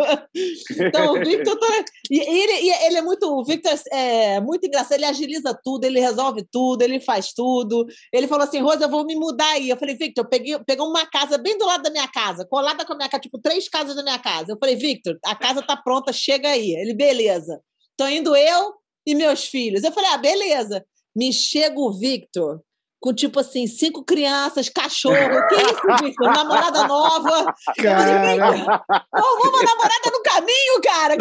[0.79, 1.67] então, o Victor tá,
[2.09, 6.45] e ele, ele é muito, o Victor é muito engraçado, ele agiliza tudo, ele resolve
[6.51, 7.85] tudo, ele faz tudo.
[8.13, 9.69] Ele falou assim, Rosa, eu vou me mudar aí.
[9.69, 12.85] Eu falei, Victor, eu peguei, peguei uma casa bem do lado da minha casa, colada
[12.85, 14.51] com a minha casa, tipo, três casas da minha casa.
[14.51, 16.75] Eu falei, Victor, a casa tá pronta, chega aí.
[16.75, 17.59] Ele, beleza.
[17.97, 18.73] Tô indo eu
[19.05, 19.83] e meus filhos.
[19.83, 20.85] Eu falei, ah, beleza
[21.15, 22.61] me chega o Victor
[23.01, 25.15] com tipo assim, cinco crianças, cachorro.
[25.49, 26.31] Que isso, Victor?
[26.31, 27.53] Namorada nova.
[27.75, 28.83] Cara.
[29.11, 31.17] uma namorada no caminho, cara.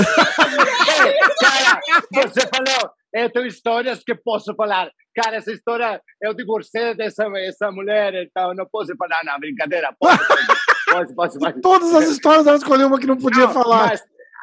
[1.41, 4.91] cara, você falou, eu tenho histórias que posso falar.
[5.15, 9.95] Cara, essa história, eu divorciei dessa essa mulher, então não posso falar, não, brincadeira.
[9.99, 13.89] Pode, pode, pode, Todas as histórias, ela escolheu uma que não podia não, falar.
[13.89, 14.03] Mas,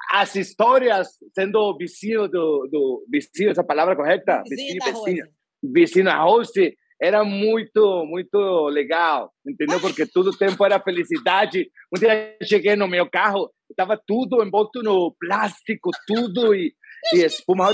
[0.10, 4.41] as histórias, sendo vizinho do, do vizinho, essa palavra correta?
[4.48, 5.26] Vizinho, vizinho,
[5.64, 9.80] vizinha host era muito, muito legal, entendeu?
[9.80, 11.70] Porque todo tempo era felicidade.
[11.95, 16.74] Um dia cheguei no meu carro, estava tudo envolto no plástico, tudo e,
[17.14, 17.68] e espuma.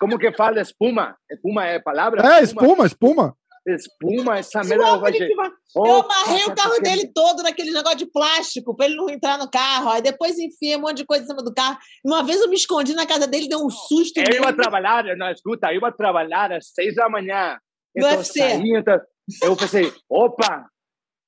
[0.00, 1.14] Como que fala espuma?
[1.30, 2.22] Espuma é palavra?
[2.26, 3.36] É, espuma, espuma espuma,
[3.66, 8.96] essa merda vai Eu amarrei o carro dele todo naquele negócio de plástico para ele
[8.96, 9.90] não entrar no carro.
[9.90, 11.78] Aí depois enfia um monte de coisa em cima do carro.
[12.04, 14.18] Uma vez eu me escondi na casa dele, deu um susto.
[14.18, 17.58] Eu ia trabalhar, não, escuta, eu ia trabalhar às seis da manhã.
[17.96, 18.40] Então, UFC.
[18.64, 19.00] então,
[19.42, 20.66] eu pensei, opa,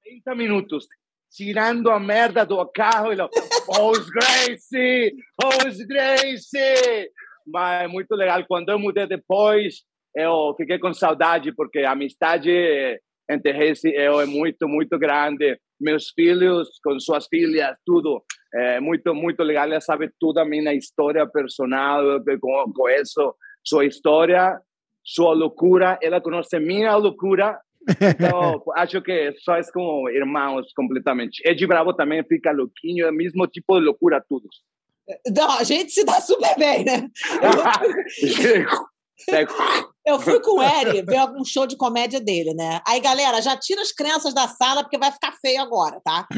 [0.04, 0.86] 30 minutos
[1.30, 3.28] tirando a merda do carro e lo,
[3.68, 7.10] Os Gracie, Os Gracie.
[7.46, 8.44] Mas é muito legal.
[8.46, 9.82] Quando eu mudei depois,
[10.16, 12.50] eu fiquei com saudade porque a amizade
[13.28, 15.58] entre Reis e eu é muito, muito grande.
[15.78, 18.22] Meus filhos com suas filhas, tudo.
[18.54, 19.66] É muito, muito legal.
[19.66, 22.02] Ela sabe toda a minha história personal,
[22.40, 24.58] com, com isso, sua história,
[25.04, 25.98] sua loucura.
[26.02, 27.58] Ela conhece minha loucura.
[27.86, 31.42] Então, acho que só é como irmãos completamente.
[31.44, 34.64] Ed Bravo também fica louquinho, é o mesmo tipo de loucura, todos.
[35.36, 37.08] Não, a gente se dá super bem, né?
[40.04, 42.80] Eu fui com o Eri ver algum show de comédia dele, né?
[42.86, 46.28] Aí, galera, já tira as crianças da sala, porque vai ficar feio agora, tá?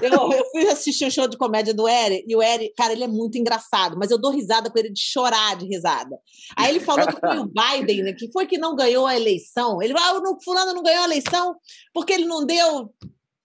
[0.00, 3.04] Eu, eu fui assistir um show de comédia do Eri, e o Eri, cara, ele
[3.04, 6.18] é muito engraçado, mas eu dou risada com ele de chorar de risada.
[6.56, 9.82] Aí ele falou que foi o Biden, né, que foi que não ganhou a eleição.
[9.82, 11.56] Ele falou, ah, o fulano não ganhou a eleição
[11.92, 12.90] porque ele não deu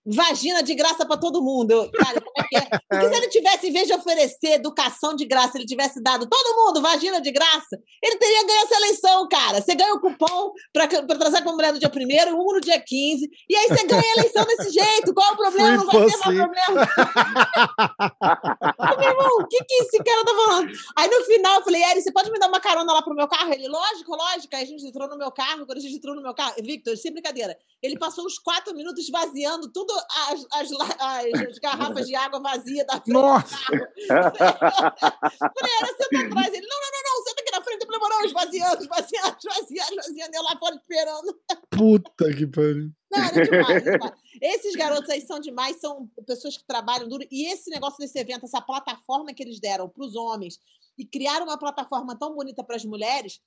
[0.06, 1.90] vagina de graça para todo mundo.
[1.92, 2.68] Cara, como é que é?
[2.90, 6.58] Porque se ele tivesse, em vez de oferecer educação de graça, ele tivesse dado todo
[6.58, 9.62] mundo vagina de graça, ele teria ganho essa eleição, cara.
[9.62, 12.00] Você ganha o cupom para transar com a mulher no dia 1
[12.34, 15.14] um no dia 15, e aí você ganha a eleição desse jeito.
[15.14, 15.78] Qual é o problema?
[15.78, 16.64] Não vai ter mais problema.
[18.98, 20.72] meu irmão, o que, que esse cara tá falando?
[20.98, 23.28] Aí no final eu falei, Eri, você pode me dar uma carona lá pro meu
[23.28, 23.54] carro?
[23.54, 24.56] Ele, lógico, lógico.
[24.56, 26.98] Aí a gente entrou no meu carro, quando a gente entrou no meu carro, Victor,
[26.98, 29.94] sem brincadeira, ele passou uns quatro minutos esvaziando tudo
[30.30, 33.56] as, as, as, garrafas de água vazia da frente Nossa.
[33.56, 34.32] do carro.
[35.38, 36.54] Falei, era senta atrás.
[36.54, 37.82] Ele, não, não, não, não, senta aqui na frente.
[37.84, 40.32] Eu falei, não, esvaziando, esvaziando, esvaziando, esvaziando.
[40.34, 41.40] Eu lá fora esperando.
[41.72, 42.92] Puta que pariu.
[43.12, 44.14] Não, é demais, demais.
[44.42, 47.28] Esses garotos aí são demais, são pessoas que trabalham duro.
[47.30, 50.58] E esse negócio desse evento, essa plataforma que eles deram para os homens
[50.98, 53.42] e criaram uma plataforma tão bonita para as mulheres,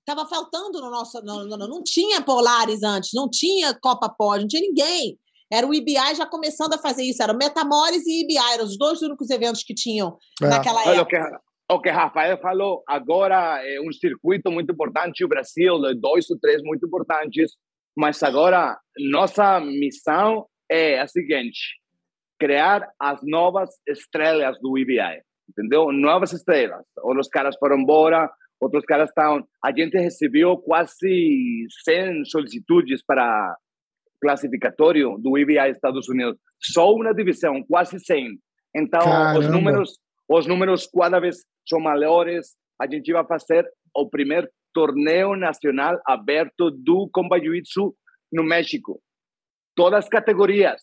[0.00, 1.22] estava faltando no nosso.
[1.22, 5.18] Não, não, não, tinha Polaris antes, não tinha Copa Pós, não tinha ninguém.
[5.52, 8.78] Era o IBI já começando a fazer isso, era o Metamores e IBI, eram os
[8.78, 10.46] dois únicos eventos que tinham é.
[10.46, 11.02] naquela época.
[11.02, 16.30] O que, o que Rafael falou, agora é um circuito muito importante, o Brasil, dois
[16.30, 17.52] ou três muito importantes,
[17.96, 18.78] mas agora
[19.10, 21.58] nossa missão é a seguinte:
[22.38, 25.90] criar as novas estrelas do IBI, entendeu?
[25.92, 26.84] Novas estrelas.
[26.98, 28.30] Ou os caras foram embora,
[28.60, 29.46] outros caras estão.
[29.64, 33.56] A gente recebeu quase 100 solicitudes para
[34.20, 36.38] classificatório do IBA Estados Unidos.
[36.60, 38.38] Só uma divisão, quase 100.
[38.76, 39.00] Então,
[39.38, 39.98] os números,
[40.28, 42.54] os números cada vez são maiores.
[42.80, 47.94] A gente vai fazer o primeiro torneio nacional aberto do Combat Jiu-Jitsu
[48.32, 49.00] no México.
[49.74, 50.82] Todas as categorias.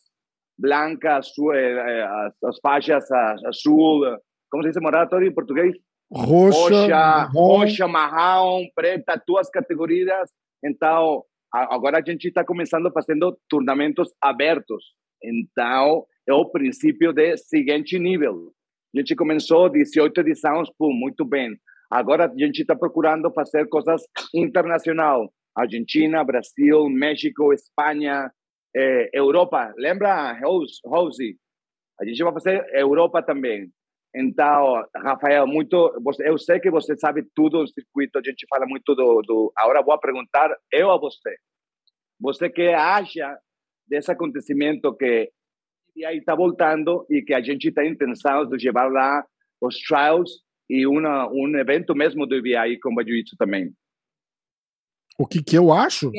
[0.59, 3.05] Blanca, azul, eh, eh, as, as faixas
[3.45, 4.01] azul,
[4.49, 5.75] como se diz moratório em português?
[6.11, 10.29] Roxa, roxa, roxa marrom, preta, duas categorias.
[10.63, 14.83] Então, agora a gente está começando fazendo turnamentos abertos.
[15.21, 18.51] Então, é o princípio de seguinte nível.
[18.95, 21.57] A gente começou 18 edições, pum, muito bem.
[21.91, 24.01] Agora a gente está procurando fazer coisas
[24.33, 25.31] internacional.
[25.55, 28.31] Argentina, Brasil, México, Espanha,
[28.75, 29.73] eh, Europa.
[29.77, 30.37] Lembra,
[30.85, 31.37] Rose?
[31.99, 33.71] A gente vai fazer Europa também.
[34.15, 38.95] Então, Rafael, muito, eu sei que você sabe tudo do circuito, a gente fala muito
[38.95, 41.35] do, do agora vou perguntar eu a você.
[42.19, 43.37] Você que acha
[43.87, 45.31] desse acontecimento que
[46.05, 49.23] aí está voltando e que a gente tem intenção de levar lá
[49.61, 53.71] os trials e uma, um evento mesmo do IBI com o Jiu-Jitsu também.
[55.17, 56.11] O que, que eu acho?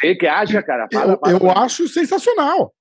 [0.00, 0.86] Sim, que acha, cara?
[0.92, 2.74] Fala, eu, fala eu acho sensacional.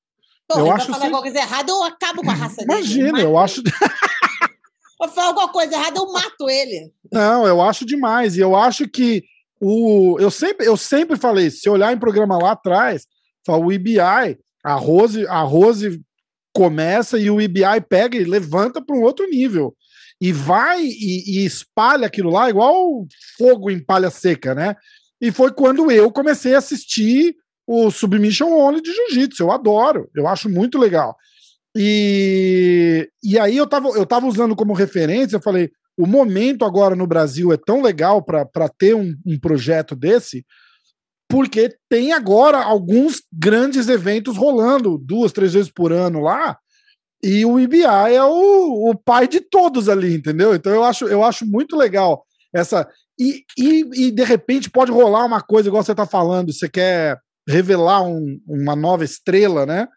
[0.47, 3.09] Pô, eu acho falar alguma coisa errada, eu acabo com a raça Imagina, dele.
[3.09, 3.61] Imagina, eu acho.
[5.01, 6.91] Eu falar alguma coisa errada, eu mato ele.
[7.11, 8.35] Não, eu acho demais.
[8.35, 9.23] E eu acho que
[9.61, 10.17] o.
[10.19, 13.05] Eu sempre, eu sempre falei, se olhar em programa lá atrás,
[13.47, 13.99] o IBI,
[14.63, 16.01] a Rose, a Rose
[16.53, 19.75] começa e o IBI pega e levanta para um outro nível.
[20.19, 23.05] E vai e, e, espalha aquilo lá, igual
[23.37, 24.75] fogo em palha seca, né?
[25.21, 27.35] E foi quando eu comecei a assistir
[27.67, 29.43] o Submission Only de Jiu-Jitsu.
[29.43, 31.15] Eu adoro, eu acho muito legal.
[31.77, 36.95] E, e aí eu tava, eu tava usando como referência, eu falei, o momento agora
[36.95, 40.43] no Brasil é tão legal para ter um, um projeto desse,
[41.29, 46.57] porque tem agora alguns grandes eventos rolando duas, três vezes por ano lá,
[47.23, 50.55] e o IBI é o, o pai de todos ali, entendeu?
[50.55, 52.23] Então eu acho, eu acho muito legal
[52.53, 52.87] essa.
[53.19, 57.19] E, e, e de repente pode rolar uma coisa, igual você está falando, você quer
[57.47, 59.87] revelar um, uma nova estrela, né?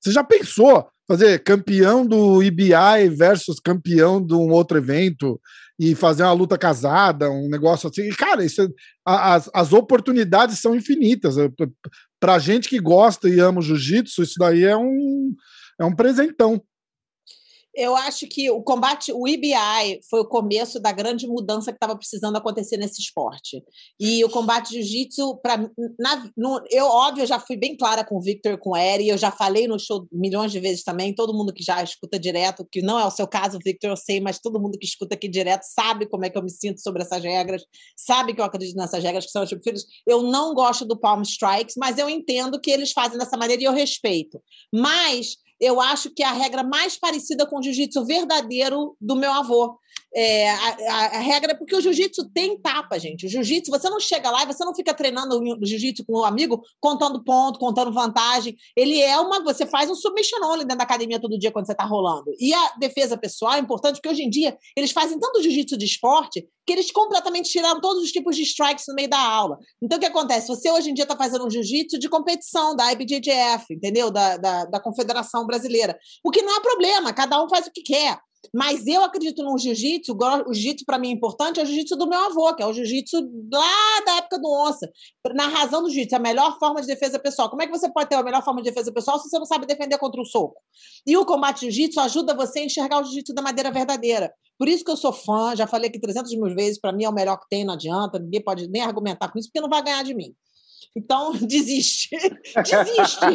[0.00, 5.40] Você já pensou fazer campeão do IBI versus campeão de um outro evento
[5.78, 8.08] e fazer uma luta casada, um negócio assim?
[8.10, 8.68] Cara, isso é,
[9.04, 11.36] as, as oportunidades são infinitas.
[12.18, 15.34] Pra gente que gosta e ama o jiu-jitsu, isso daí é um,
[15.80, 16.60] é um presentão
[17.76, 21.94] eu acho que o combate, o IBI foi o começo da grande mudança que estava
[21.94, 23.62] precisando acontecer nesse esporte.
[24.00, 25.38] E o combate jiu-jitsu,
[26.70, 29.30] eu, óbvio, eu já fui bem clara com o Victor com o Eri, eu já
[29.30, 32.98] falei no show milhões de vezes também, todo mundo que já escuta direto, que não
[32.98, 36.06] é o seu caso, Victor, eu sei, mas todo mundo que escuta aqui direto sabe
[36.06, 37.62] como é que eu me sinto sobre essas regras,
[37.94, 39.84] sabe que eu acredito nessas regras que são os tipo filhos.
[40.06, 43.66] Eu não gosto do Palm Strikes, mas eu entendo que eles fazem dessa maneira e
[43.66, 44.42] eu respeito.
[44.72, 49.32] Mas eu acho que é a regra mais parecida com o jiu-jitsu verdadeiro do meu
[49.32, 49.78] avô.
[50.14, 53.26] É, a, a, a, regra é porque o jiu-jitsu tem tapa, gente.
[53.26, 56.24] O jiu-jitsu, você não chega lá e você não fica treinando o jiu-jitsu com um
[56.24, 58.56] amigo, contando ponto, contando vantagem.
[58.74, 59.42] Ele é uma.
[59.44, 62.32] Você faz um submission only dentro da academia todo dia quando você está rolando.
[62.38, 65.84] E a defesa pessoal é importante, porque hoje em dia eles fazem tanto jiu-jitsu de
[65.84, 69.58] esporte que eles completamente tiraram todos os tipos de strikes no meio da aula.
[69.80, 70.48] Então, o que acontece?
[70.48, 74.10] Você hoje em dia está fazendo um jiu-jitsu de competição da IBJJF, entendeu?
[74.10, 75.96] Da, da, da Confederação Brasileira.
[76.24, 78.18] O que não é problema, cada um faz o que quer.
[78.54, 82.08] Mas eu acredito no jiu-jitsu, o jiu-jitsu para mim é importante, é o jiu-jitsu do
[82.08, 83.18] meu avô, que é o jiu-jitsu
[83.52, 84.90] lá da época do onça.
[85.34, 87.48] Na razão do jiu-jitsu, a melhor forma de defesa pessoal.
[87.48, 89.46] Como é que você pode ter a melhor forma de defesa pessoal se você não
[89.46, 90.60] sabe defender contra o soco?
[91.06, 94.32] E o combate jiu-jitsu ajuda você a enxergar o jiu-jitsu da maneira verdadeira.
[94.58, 97.08] Por isso que eu sou fã, já falei aqui 300 mil vezes, para mim é
[97.08, 99.82] o melhor que tem, não adianta, ninguém pode nem argumentar com isso, porque não vai
[99.82, 100.34] ganhar de mim.
[100.96, 102.08] Então, desiste.
[102.56, 103.26] Desiste.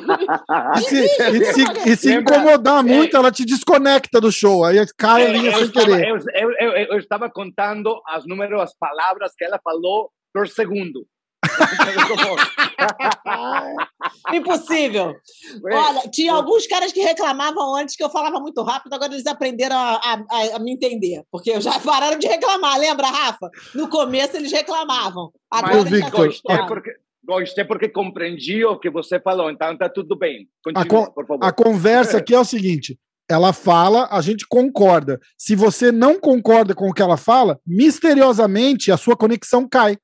[0.77, 4.65] e se, e se, e se incomodar muito, ela te desconecta do show.
[4.65, 6.07] Aí cai a linha sem estava, querer.
[6.07, 11.05] Eu, eu, eu, eu, estava contando as números, as palavras que ela falou por segundo.
[14.33, 15.15] Impossível.
[15.63, 19.75] Olha, tinha alguns caras que reclamavam antes que eu falava muito rápido, agora eles aprenderam
[19.75, 23.49] a, a, a, me entender, porque já pararam de reclamar, lembra, Rafa?
[23.75, 25.31] No começo eles reclamavam.
[25.49, 26.91] Agora Mas, Victor, é porque,
[27.23, 30.47] gostei porque compreendi o que você falou, então está tudo bem.
[30.63, 31.45] Continua, a, por favor.
[31.45, 32.97] A conversa aqui é o seguinte:
[33.29, 35.19] ela fala, a gente concorda.
[35.37, 39.97] Se você não concorda com o que ela fala, misteriosamente a sua conexão cai.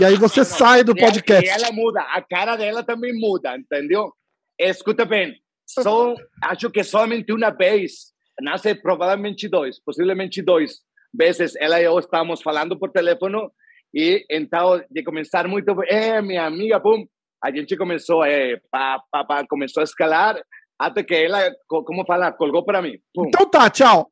[0.00, 1.44] E aí você sai do podcast.
[1.44, 4.12] E ela muda, a cara dela também muda, entendeu?
[4.58, 5.36] Escuta bem,
[5.66, 10.80] só, acho que somente uma vez, nasce provavelmente dois, possivelmente dois
[11.12, 13.48] vezes, ela e eu estamos falando por telefone
[13.94, 17.06] e então, de começar muito, é, minha amiga, pum,
[17.42, 20.40] a gente começou, é, pá, pá, pá, começou a escalar,
[20.78, 22.98] até que ela, como fala, colgou para mim.
[23.14, 23.26] Pum.
[23.28, 24.10] Então tá, tchau.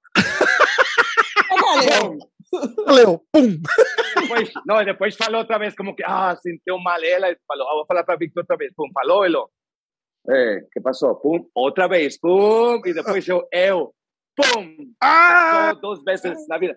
[1.51, 2.19] Valeu.
[2.87, 3.59] Valeu, pum.
[4.23, 7.87] Depois, não, depois falou outra vez, como que, ah, sentiu mal ela, falou, ah, vou
[7.87, 9.37] falar para Victor outra vez, pum, falou, ele,
[10.29, 11.17] é, que passou?
[11.17, 13.95] Pum, outra vez, pum, e depois eu, eu,
[14.37, 15.75] pum, ah!
[15.81, 16.77] duas vezes na vida,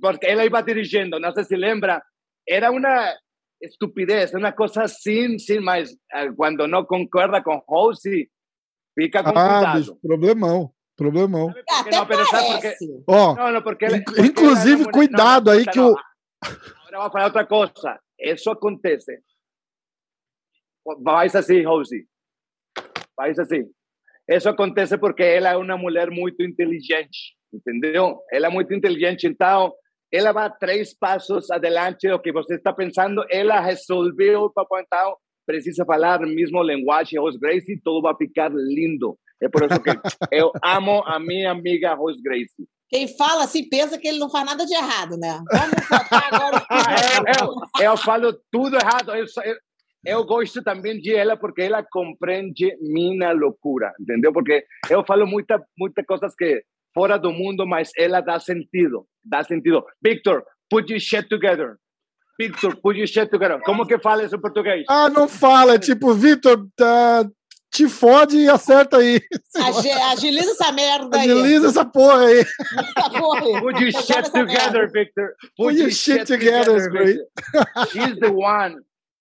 [0.00, 2.02] porque ela iba dirigindo, não sei se lembra,
[2.48, 3.14] era una
[3.60, 5.96] estupidez, una cosa sin, sin más.
[6.14, 8.30] Eh, cuando no concorda com Rose,
[8.94, 9.78] fica com ah, cuidado.
[9.78, 11.54] Bicho, problemão, problemão.
[11.68, 12.76] Até não, porque,
[13.06, 15.96] oh, não, não, porque, porque inclusive, cuidado aí que o...
[16.96, 18.00] Agora vou falar outra coisa.
[18.18, 19.20] Isso acontece.
[21.02, 22.08] Vai assim, Rose.
[23.14, 23.70] Vai assim.
[24.26, 28.18] Isso acontece porque ela é uma mulher muito inteligente, entendeu?
[28.32, 29.74] Ela é muito inteligente, então
[30.10, 35.84] ela vai três passos adelante do que você está pensando, ela resolveu, papai, então, precisa
[35.84, 39.18] falar o mesmo linguagem, Rose Gracie, tudo vai ficar lindo.
[39.40, 39.90] É por isso que
[40.32, 42.66] eu amo a minha amiga Rose Gracie.
[42.88, 45.42] Quem fala assim pensa que ele não faz nada de errado, né?
[45.50, 46.66] Vamos focar agora.
[47.40, 49.12] eu, eu, eu, falo tudo errado.
[49.12, 49.56] Eu, eu,
[50.04, 54.32] eu gosto também de ela porque ela compreende minha loucura, entendeu?
[54.32, 56.62] Porque eu falo muita, muita coisas que
[56.94, 59.04] fora do mundo, mas ela dá sentido.
[59.24, 59.84] Dá sentido.
[60.00, 61.76] Victor, put your shit together.
[62.38, 63.60] Victor, put your shit together.
[63.62, 64.84] Como que fala isso em português?
[64.88, 65.74] Ah, não fala.
[65.74, 67.28] É tipo, Victor, tá,
[67.76, 69.20] te fode e acerta aí.
[70.10, 71.30] agiliza essa merda aí.
[71.30, 72.40] Agiliza essa porra aí.
[72.40, 73.60] Essa porra aí.
[73.60, 75.34] Put your shit together, Victor.
[75.56, 77.20] Put, your shit, together, great.
[77.90, 78.76] She's the one.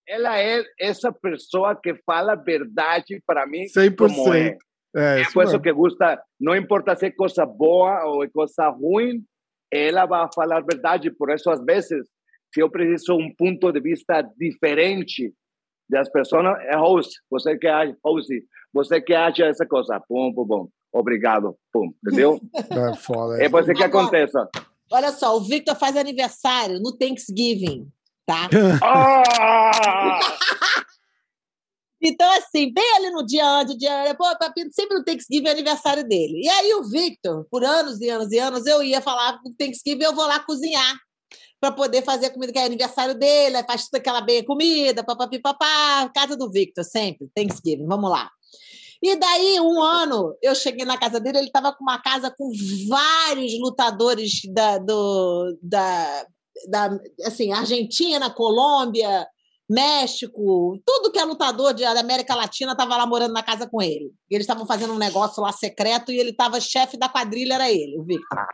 [0.07, 3.95] Ela é essa pessoa que fala a verdade para mim 100%.
[3.95, 4.57] como é.
[4.97, 9.25] É, isso, é que gusta, não importa se é coisa boa ou é coisa ruim,
[9.69, 11.11] ela vai falar a verdade.
[11.11, 12.07] Por isso, às vezes,
[12.53, 15.33] se eu preciso um ponto de vista diferente
[15.89, 18.33] das pessoas, é host, você que acha, host,
[18.73, 22.39] você que acha essa coisa, pum, pum, pum, obrigado, pum, entendeu?
[22.91, 23.43] É foda.
[23.43, 24.33] É você que acontece.
[24.91, 27.87] Olha só, o Victor faz aniversário no Thanksgiving,
[28.25, 28.49] tá?
[28.83, 30.19] Ah!
[32.01, 36.07] Então, assim, bem ali no dia antes, dia, pô, Papito sempre no Thanksgiving é aniversário
[36.07, 36.41] dele.
[36.43, 40.03] E aí o Victor, por anos e anos e anos, eu ia falar no Thanksgiving,
[40.03, 40.95] eu vou lá cozinhar
[41.59, 45.39] para poder fazer a comida que é aniversário dele, faz toda aquela bem comida, papapi,
[45.39, 48.29] papá, casa do Victor, sempre, Thanksgiving, vamos lá.
[49.01, 52.49] E daí, um ano, eu cheguei na casa dele, ele estava com uma casa com
[52.87, 56.25] vários lutadores da, do, da,
[56.69, 59.27] da assim, Argentina, Colômbia,
[59.69, 63.81] México, tudo que é lutador de, da América Latina estava lá morando na casa com
[63.81, 64.11] ele.
[64.29, 67.97] Eles estavam fazendo um negócio lá secreto e ele estava chefe da quadrilha, era ele,
[67.97, 68.45] o Victor.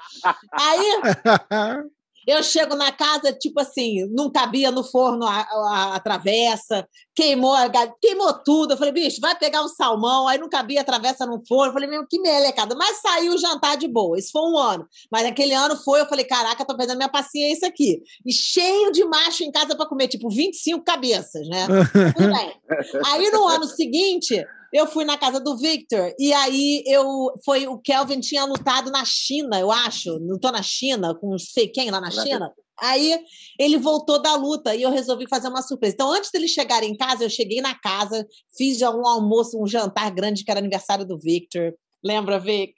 [0.53, 1.01] Aí
[2.27, 7.53] Eu chego na casa, tipo assim, não cabia no forno a, a, a travessa, queimou,
[7.53, 7.69] a,
[8.01, 8.73] queimou tudo.
[8.73, 11.69] Eu falei, bicho, vai pegar um salmão, aí não cabia a travessa no forno.
[11.69, 12.75] Eu falei, meu, que melecada.
[12.75, 14.17] Mas saiu o jantar de boa.
[14.17, 14.87] Isso foi um ano.
[15.11, 18.01] Mas aquele ano foi, eu falei, caraca, tô perdendo minha paciência aqui.
[18.25, 21.67] E cheio de macho em casa para comer, tipo, 25 cabeças, né?
[22.15, 22.61] Tudo bem.
[23.05, 27.77] Aí no ano seguinte, eu fui na casa do Victor e aí eu foi o
[27.77, 31.99] Kelvin tinha lutado na China, eu acho, lutou na China com não sei quem lá
[31.99, 32.51] na China.
[32.81, 33.19] Aí
[33.59, 35.93] ele voltou da luta e eu resolvi fazer uma surpresa.
[35.93, 39.67] Então, antes dele chegar em casa, eu cheguei na casa, fiz já um almoço, um
[39.67, 41.75] jantar grande, que era aniversário do Victor.
[42.03, 42.73] Lembra, Vic?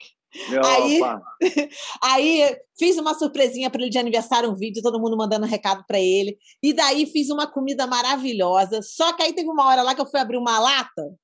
[0.62, 1.00] Aí,
[2.02, 5.98] aí fiz uma surpresinha para ele de aniversário, um vídeo, todo mundo mandando recado para
[5.98, 6.36] ele.
[6.62, 8.80] E daí fiz uma comida maravilhosa.
[8.82, 11.14] Só que aí teve uma hora lá que eu fui abrir uma lata.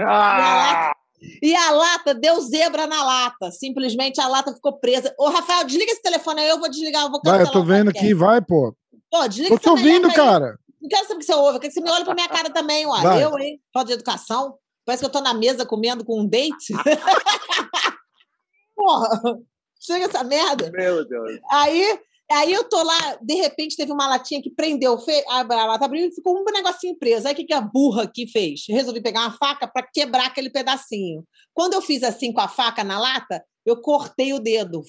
[0.00, 0.92] Ah!
[1.40, 3.50] E a lata deu zebra na lata.
[3.50, 5.14] Simplesmente a lata ficou presa.
[5.18, 7.04] Ô, Rafael, desliga esse telefone aí, eu vou desligar.
[7.04, 8.74] Eu vou vai, eu tô vendo aqui, vai, pô.
[9.10, 10.58] Pô, desliga Tô te ouvindo, cara.
[10.80, 12.28] Não quero saber o que você ouve, eu quero que você me olhe pra minha
[12.28, 13.00] cara também, ó.
[13.00, 13.22] Vai.
[13.22, 13.60] Eu, hein?
[13.72, 14.56] Falta de educação.
[14.84, 16.74] Parece que eu tô na mesa comendo com um date.
[18.74, 19.38] Porra,
[19.80, 20.70] chega essa merda.
[20.72, 21.38] Meu Deus.
[21.50, 22.00] Aí
[22.32, 26.14] Aí eu tô lá, de repente teve uma latinha que prendeu, a lata abriu e
[26.14, 27.26] ficou um negocinho preso.
[27.26, 28.62] Aí o que, que a burra aqui fez?
[28.68, 31.24] Resolvi pegar uma faca para quebrar aquele pedacinho.
[31.52, 34.82] Quando eu fiz assim com a faca na lata, eu cortei o dedo.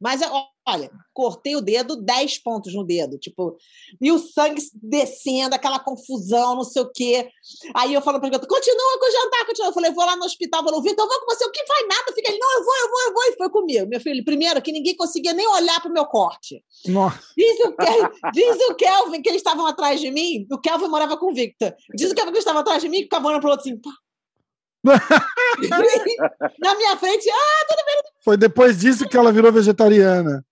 [0.00, 0.20] Mas
[0.66, 3.56] olha, cortei o dedo, 10 pontos no dedo, tipo,
[4.00, 7.28] e o sangue descendo, aquela confusão, não sei o quê.
[7.74, 9.68] Aí eu falo para ele, continua com o jantar, continua.
[9.68, 11.82] Eu falei, vou lá no hospital, vou ouvir, então vou com você, o que vai
[11.82, 12.12] nada?
[12.14, 13.88] Fica ele, não, eu vou, eu vou, eu vou, e foi comigo.
[13.88, 16.64] Meu filho, primeiro que ninguém conseguia nem olhar para o meu corte.
[16.86, 17.20] Nossa.
[17.36, 17.74] Diz o,
[18.32, 21.74] diz o Kelvin que eles estavam atrás de mim, o Kelvin morava com o Victor.
[21.94, 23.90] Diz o Kelvin que estava atrás de mim, que ficava olhando pro outro assim, pá.
[26.58, 27.96] Na minha frente, ah, tudo bem.
[28.24, 30.44] Foi depois disso que ela virou vegetariana.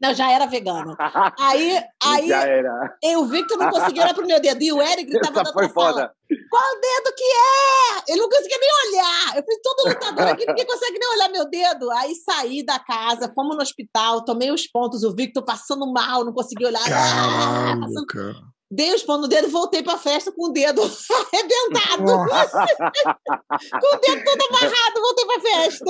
[0.00, 0.96] Não, já era vegana.
[1.38, 2.96] Aí, aí já era.
[3.02, 4.62] eu vi que tu não conseguia olhar pro meu dedo.
[4.62, 5.92] E o Eric gritava Essa foi foda.
[5.92, 6.14] Sala,
[6.48, 8.12] Qual dedo que é?
[8.12, 9.36] Ele não conseguia nem olhar.
[9.36, 11.90] Eu fiz todo lutador aqui, ninguém consegue nem olhar meu dedo.
[11.90, 16.32] Aí saí da casa, fomos no hospital, tomei os pontos, o Victor passando mal, não
[16.32, 16.82] conseguia olhar.
[16.82, 18.06] Caralho, ah, passando...
[18.06, 20.80] cara dei os pão no dedo e voltei para a festa com o dedo
[21.32, 22.04] arrebentado.
[23.80, 25.84] com o dedo todo amarrado, voltei para a festa.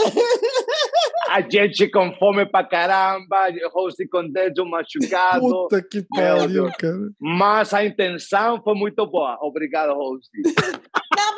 [1.29, 5.41] a gente com fome para caramba, Rose com o dedo machucado.
[5.41, 7.11] Puta que pariu, cara.
[7.21, 9.39] Mas a intenção foi muito boa.
[9.43, 10.31] Obrigado, Rose.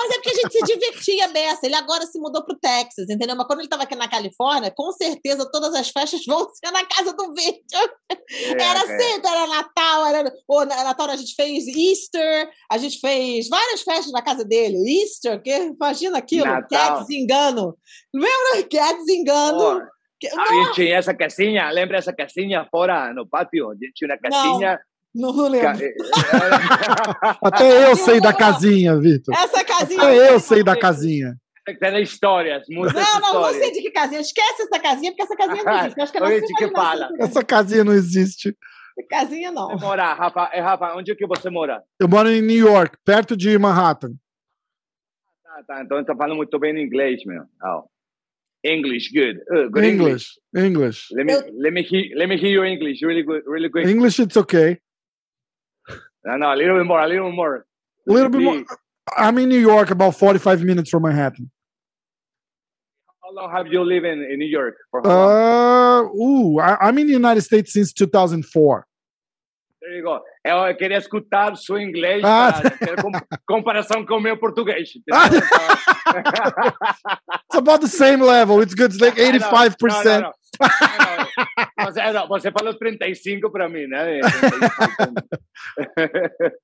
[0.03, 1.65] Mas é porque a gente se divertia dessa.
[1.65, 3.37] Ele agora se mudou para o Texas, entendeu?
[3.37, 6.85] Mas quando ele estava aqui na Califórnia, com certeza todas as festas vão ser na
[6.85, 7.93] casa do Victor.
[8.11, 8.99] É, era é.
[8.99, 10.33] sempre, era Natal, era...
[10.49, 14.77] Ou, Natal a gente fez Easter, a gente fez várias festas na casa dele.
[15.03, 16.99] Easter, que imagina aquilo, Natal.
[16.99, 17.77] que desengano.
[18.13, 19.79] Lembra que é desengano?
[19.79, 20.03] Oh.
[20.39, 23.71] A gente tinha essa casinha, lembra essa casinha fora no pátio?
[23.71, 24.73] A gente tinha uma casinha.
[24.73, 25.85] Não, não lembro.
[25.85, 29.35] Eh, eh, Até eu sei da casinha, Vitor.
[29.35, 30.03] Essa casinha.
[30.03, 31.37] Até eu sei da casinha.
[31.65, 33.53] Tem histórias, muitas Não, não, histórias.
[33.53, 34.21] não sei de que casinha.
[34.21, 36.01] Esquece essa casinha, porque essa casinha não existe.
[36.01, 37.09] Acho que é que fala.
[37.21, 38.57] Essa casinha não existe.
[39.09, 39.69] Casinha não.
[39.69, 41.83] Você mora, Rafa, é, Rafa, onde é que você mora?
[42.01, 44.13] Eu moro em New York, perto de Manhattan.
[45.47, 47.45] Ah, tá, então está falando muito bem inglês, meu.
[47.63, 47.85] Oh.
[48.65, 49.39] English, good.
[49.51, 51.09] Uh, good English, English.
[51.11, 53.89] Let me let me hear, let me hear your English, really good, really good.
[53.89, 54.79] English, it's okay.
[56.25, 57.67] No, no, a little bit more, a little more.
[58.09, 58.65] A little bit more.
[59.17, 61.51] I'm in New York, about 45 minutes from Manhattan.
[63.23, 64.77] How long have you lived in, in New York?
[65.05, 68.87] uh, ooh, I, am in the United States since 2004.
[69.81, 70.21] There you go.
[70.45, 72.53] Eu queria escutar seu inglês ah.
[72.53, 72.95] para ter
[73.47, 74.91] comparação com o meu português.
[74.95, 75.05] It's
[77.57, 78.63] about the same level.
[78.63, 78.93] It's good.
[78.93, 80.31] It's like 85%.
[81.85, 84.21] Você, não, você falou 35 para mim, né?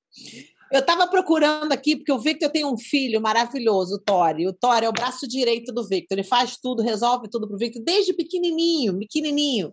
[0.71, 4.47] Eu estava procurando aqui, porque o Victor tem um filho maravilhoso, o Tori.
[4.47, 6.19] O Tori é o braço direito do Victor.
[6.19, 9.73] Ele faz tudo, resolve tudo para o Victor, desde pequenininho, pequenininho.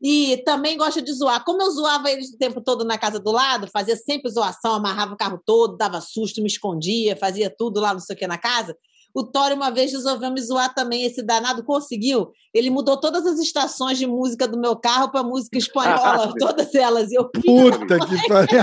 [0.00, 1.44] E também gosta de zoar.
[1.44, 5.14] Como eu zoava ele o tempo todo na casa do lado, fazia sempre zoação, amarrava
[5.14, 8.38] o carro todo, dava susto, me escondia, fazia tudo lá, não sei o que, na
[8.38, 8.76] casa.
[9.14, 12.30] O Tório uma vez resolveu me zoar também, esse danado conseguiu.
[12.54, 17.10] Ele mudou todas as estações de música do meu carro para música espanhola, todas elas.
[17.10, 18.58] E eu, Puta que pariu!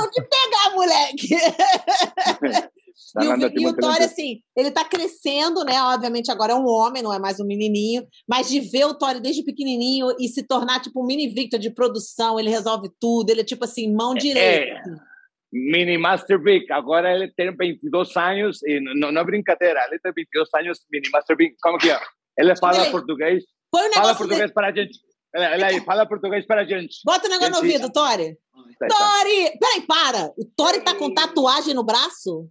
[0.00, 1.28] eu que pegar, moleque!
[3.14, 5.80] Tá e o, e o Tório, assim, ele tá crescendo, né?
[5.82, 9.20] Obviamente, agora é um homem, não é mais um menininho, mas de ver o Tório
[9.20, 13.40] desde pequenininho e se tornar, tipo, um mini Victor de produção, ele resolve tudo, ele
[13.40, 14.90] é, tipo assim, mão é, direita.
[14.90, 15.07] É.
[15.52, 20.12] Mini Master Big, agora ele tem 22 anos, e não, não é brincadeira, ele tem
[20.12, 22.00] 22 anos, Mini Master Big, como que é?
[22.36, 23.44] Ele fala ele, português,
[23.74, 24.54] um fala português de...
[24.54, 24.98] para a gente.
[25.34, 27.00] Ele aí, fala português para a gente.
[27.04, 28.34] Bota o negócio no ouvido, Tori.
[28.78, 28.94] Tá, tá.
[28.96, 29.58] Tori!
[29.58, 30.32] Peraí, para!
[30.38, 32.48] O Tori tá com tatuagem no braço?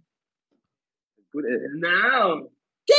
[1.78, 2.48] Não!
[2.88, 2.94] Que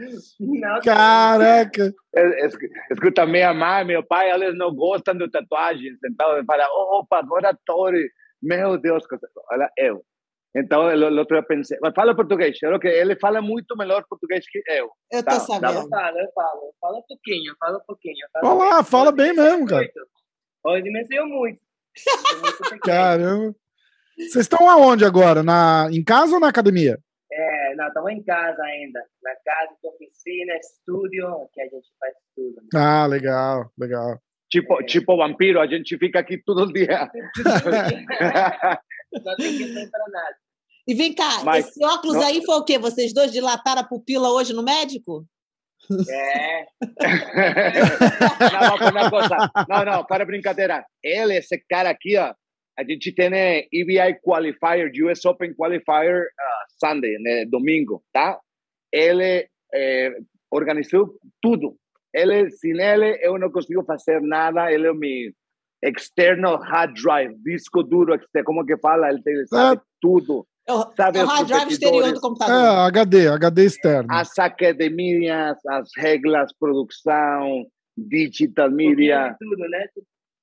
[0.00, 0.36] isso?
[0.38, 1.92] não, Caraca!
[2.88, 5.98] Escuta, minha mãe, meu pai, eles não gostam de tatuagens.
[6.08, 8.08] Então, ele fala, opa, agora Tori.
[8.40, 9.02] Meu Deus,
[9.50, 10.04] olha, eu.
[10.56, 14.44] Então, o outro eu pensei, mas fala português, eu que ele fala muito melhor português
[14.48, 14.88] que eu.
[15.10, 15.88] Eu tô tá, sabendo.
[15.88, 18.26] Tá falo, eu falo, fala um pouquinho, fala um pouquinho.
[18.32, 19.90] Fala, fala, fala bem mesmo, cara.
[20.64, 21.58] Hoje me ensinou muito.
[22.84, 23.56] Caramba.
[24.16, 25.42] Vocês estão aonde agora?
[25.42, 26.98] Na, em casa ou na academia?
[27.32, 29.00] É, não, estamos em casa ainda.
[29.22, 32.54] Na casa, oficina, estúdio, que a gente faz tudo.
[32.62, 32.68] Né?
[32.74, 34.18] Ah, legal, legal.
[34.50, 34.84] Tipo, é.
[34.84, 37.10] tipo vampiro, a gente fica aqui todo dia.
[39.12, 40.36] não tem que para nada.
[40.86, 42.26] E vem cá, Mas, esse óculos não...
[42.26, 42.78] aí foi o quê?
[42.78, 45.26] Vocês dois dilataram a pupila hoje no médico?
[46.08, 46.66] É.
[48.52, 49.10] não, não,
[49.68, 50.84] não, não, para brincadeira.
[51.02, 52.32] Ele, esse cara aqui, ó,
[52.78, 58.38] a gente tem EBI Qualifier, US Open Qualifier uh, Sunday, né, domingo, tá?
[58.92, 60.16] Ele eh,
[60.50, 61.76] organizou tudo.
[62.12, 64.72] Ele, sem ele, eu não consigo fazer nada.
[64.72, 65.32] Ele é o meu
[65.82, 69.10] external hard drive, disco duro, como que fala?
[69.10, 69.82] Ele, ele sabe é.
[70.00, 70.46] tudo.
[70.96, 72.54] Sabe, é o hard drive exterior do computador.
[72.54, 74.08] É, HD, HD externo.
[74.10, 77.66] As academias, as regras, produção,
[77.96, 79.36] digital media.
[79.38, 79.86] Tudo, né?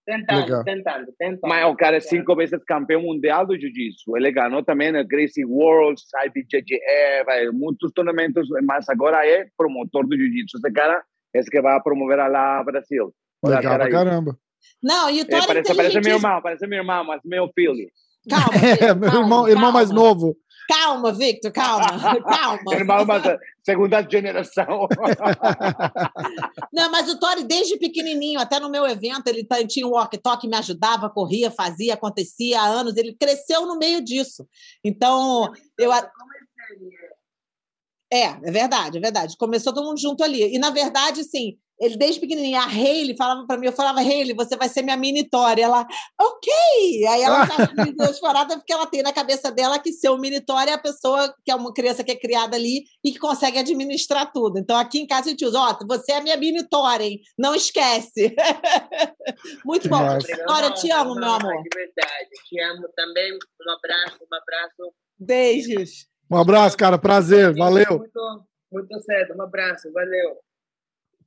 [0.06, 0.64] Tentando, Legal.
[0.64, 1.50] tentando, tentando.
[1.50, 4.18] Mas o cara é cinco vezes campeão mundial do jiu-jitsu.
[4.18, 10.58] Ele ganhou também no Gracie Worlds, IBJJF, muitos torneios, mas agora é promotor do jiu-jitsu.
[10.58, 11.04] Esse cara
[11.36, 13.14] é esse que vai promover lá Brasil.
[13.46, 14.38] Legal pra caramba.
[14.82, 17.88] Não, e o Toro é, parece, parece meu irmão, parece meu irmão, mas meu filho.
[18.30, 19.50] Calma, é, meu calma, irmão, calma.
[19.50, 20.36] irmão mais novo.
[20.68, 21.86] Calma, Victor, calma,
[22.24, 22.74] calma.
[22.74, 23.24] Irmão, mas
[23.64, 24.88] segunda geração.
[26.74, 30.58] Não, mas o Tori, desde pequenininho, até no meu evento, ele tinha um walk-talk, me
[30.58, 32.96] ajudava, corria, fazia, acontecia há anos.
[32.96, 34.48] Ele cresceu no meio disso.
[34.84, 35.92] Então, eu.
[38.14, 39.38] É, é verdade, é verdade.
[39.38, 40.54] Começou todo mundo junto ali.
[40.54, 44.36] E, na verdade, sim, ele desde pequenininha, a Hayley falava para mim, eu falava, Hayley,
[44.36, 45.62] você vai ser minha mini Tori.
[45.62, 45.88] Ela,
[46.20, 46.54] ok!
[47.08, 50.70] Aí ela tá chorada porque ela tem na cabeça dela que ser o mini Tori
[50.70, 54.32] é a pessoa que é uma criança que é criada ali e que consegue administrar
[54.32, 54.60] tudo.
[54.60, 57.22] Então aqui em casa a gente usa, ó, oh, você é minha mini Tori, hein?
[57.36, 58.36] Não esquece.
[59.66, 59.98] Muito bom.
[60.46, 61.64] Tori, eu te amo, meu amor.
[61.64, 63.34] De verdade, te amo também.
[63.34, 64.94] Um abraço, um abraço.
[65.18, 66.08] Beijos.
[66.30, 67.00] Um abraço, cara.
[67.00, 67.56] Prazer.
[67.56, 67.98] Valeu.
[67.98, 69.36] Muito, muito cedo.
[69.36, 69.92] Um abraço.
[69.92, 70.51] Valeu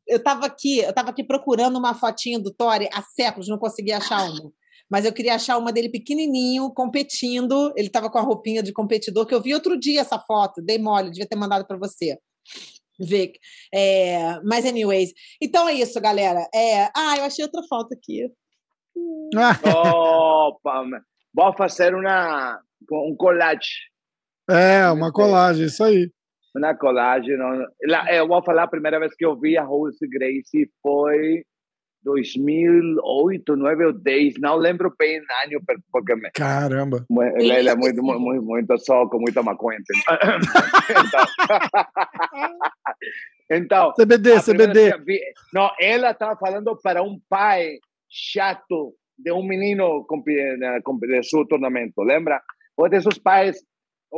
[0.07, 3.97] eu estava aqui, eu estava aqui procurando uma fotinha do Tori há séculos, não conseguia
[3.97, 4.53] achar uma.
[4.91, 7.73] Mas eu queria achar uma dele pequenininho, competindo.
[7.75, 10.79] Ele estava com a roupinha de competidor, que eu vi outro dia essa foto, dei
[10.79, 12.19] mole, devia ter mandado para você.
[13.01, 13.39] Vic.
[13.75, 15.13] É, mas, anyways.
[15.41, 16.47] Então é isso, galera.
[16.55, 18.31] É, ah, eu achei outra foto aqui.
[19.35, 20.85] Opa!
[21.35, 22.61] Vou fazer uma,
[22.93, 23.91] um collage.
[24.49, 26.11] É, uma colagem, isso aí
[26.55, 27.37] na colagem.
[27.37, 27.67] Não,
[28.11, 31.43] eu vou falar, a primeira vez que eu vi a Rose Gracie foi
[32.05, 36.15] 2008, 2009 ou 10, não lembro bem o ano, porque...
[36.15, 37.05] Me, Caramba!
[37.37, 39.79] Ele é muito, muito, muito soco, muita maconha.
[40.91, 41.25] Então,
[43.51, 44.99] então CBD, CBD.
[45.05, 45.21] Vi,
[45.53, 47.79] não, ela estava falando para um pai
[48.11, 50.07] chato de um menino
[51.01, 52.41] de seu tornamento, lembra?
[52.77, 53.57] Ou desses pais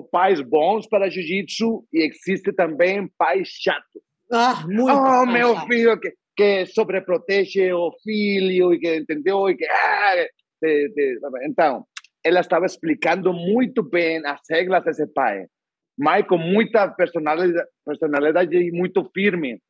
[0.03, 4.03] pais bons para jiu-jitsu e existe também pais chatos.
[4.33, 4.93] Ah, muito.
[4.93, 10.27] Oh, meu filho que, que sobreprotege o filho e que entendeu e que ah,
[10.63, 11.85] de, de, então
[12.25, 15.47] ela estava explicando muito bem as regras desse pai,
[15.97, 19.61] mas com muita personalidade, personalidade e muito firme.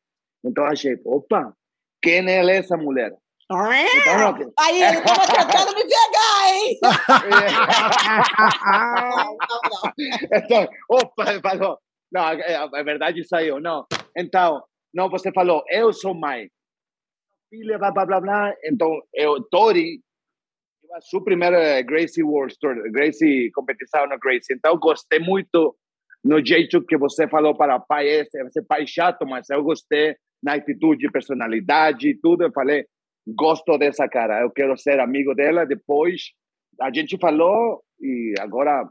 [0.43, 1.53] Então achei, opa,
[2.01, 3.13] quem é essa mulher?
[3.49, 6.77] Então, Aí ele tava tentando me pegar, hein?
[10.33, 11.79] então, opa, falou.
[12.11, 13.61] Não, é verdade saiu.
[13.61, 13.87] Não.
[14.17, 14.61] Então,
[14.93, 16.49] não, você falou, eu sou mãe.
[17.49, 18.53] Filha, blá, blá, blá, blá.
[18.65, 20.01] Então, eu, Tori,
[20.93, 22.53] a sua primeira Gracie World
[22.91, 24.55] Gracie competição na Gracie.
[24.55, 25.73] Então, gostei muito
[26.23, 30.55] no jeito que você falou para pai, esse, esse pai chato, mas eu gostei na
[30.55, 32.43] atitude, personalidade e tudo.
[32.43, 32.85] Eu falei,
[33.35, 35.65] gosto dessa cara, eu quero ser amigo dela.
[35.65, 36.31] Depois
[36.81, 38.87] a gente falou e agora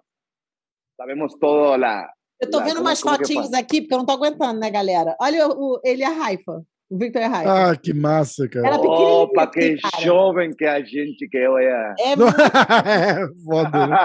[0.96, 2.08] sabemos todo lá.
[2.40, 5.16] Eu tô vendo umas fotinhos aqui, porque eu não tô aguentando, né, galera?
[5.20, 6.62] Olha o, ele é a Raifa.
[6.88, 7.70] O Victor é Raifa.
[7.70, 8.68] Ah, que massa, cara.
[8.68, 10.04] Ela Opa, que cara.
[10.04, 11.94] jovem que a gente que eu é.
[11.98, 12.40] É, muito...
[12.40, 13.86] é foda.
[13.88, 13.96] Né?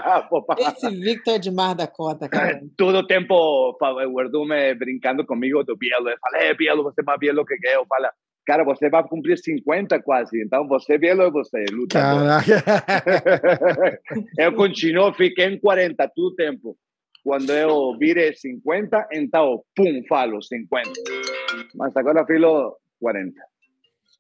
[0.68, 2.60] Esse Victor é demais da conta, cara.
[2.76, 3.36] Todo tempo
[3.80, 6.10] o Erdume brincando comigo do Bielo.
[6.10, 7.86] Eu falei, Bielo, você é mais Bielo que eu.
[7.86, 8.12] Fala,
[8.46, 12.44] Cara, você vai cumprir 50 quase, então você vê logo você, lutador.
[14.38, 16.78] eu continuo, fiquei em 40 todo o tempo.
[17.24, 20.90] Quando eu virei 50, então, pum, falo 50.
[21.76, 23.34] Mas agora filo 40.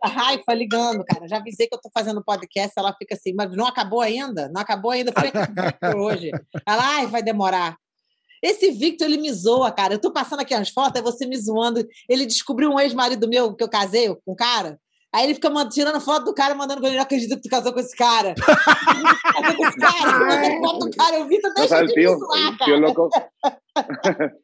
[0.03, 1.27] A Raifa ligando, cara.
[1.27, 4.49] Já avisei que eu tô fazendo podcast, ela fica assim, mas não acabou ainda?
[4.49, 5.11] Não acabou ainda?
[5.11, 5.29] Foi
[5.95, 6.31] hoje.
[6.67, 7.75] Ela, ai, vai demorar.
[8.41, 9.93] Esse Victor, ele me zoa, cara.
[9.95, 11.85] Eu tô passando aqui as fotos, é você me zoando.
[12.09, 14.79] Ele descobriu um ex-marido meu que eu casei com um cara.
[15.13, 17.81] Aí ele fica tirando foto do cara, mandando ele não acredita que tu casou com
[17.81, 18.33] esse cara.
[19.57, 22.95] com esse cara, foto do cara, o Vitor deixa de me zoar, cara.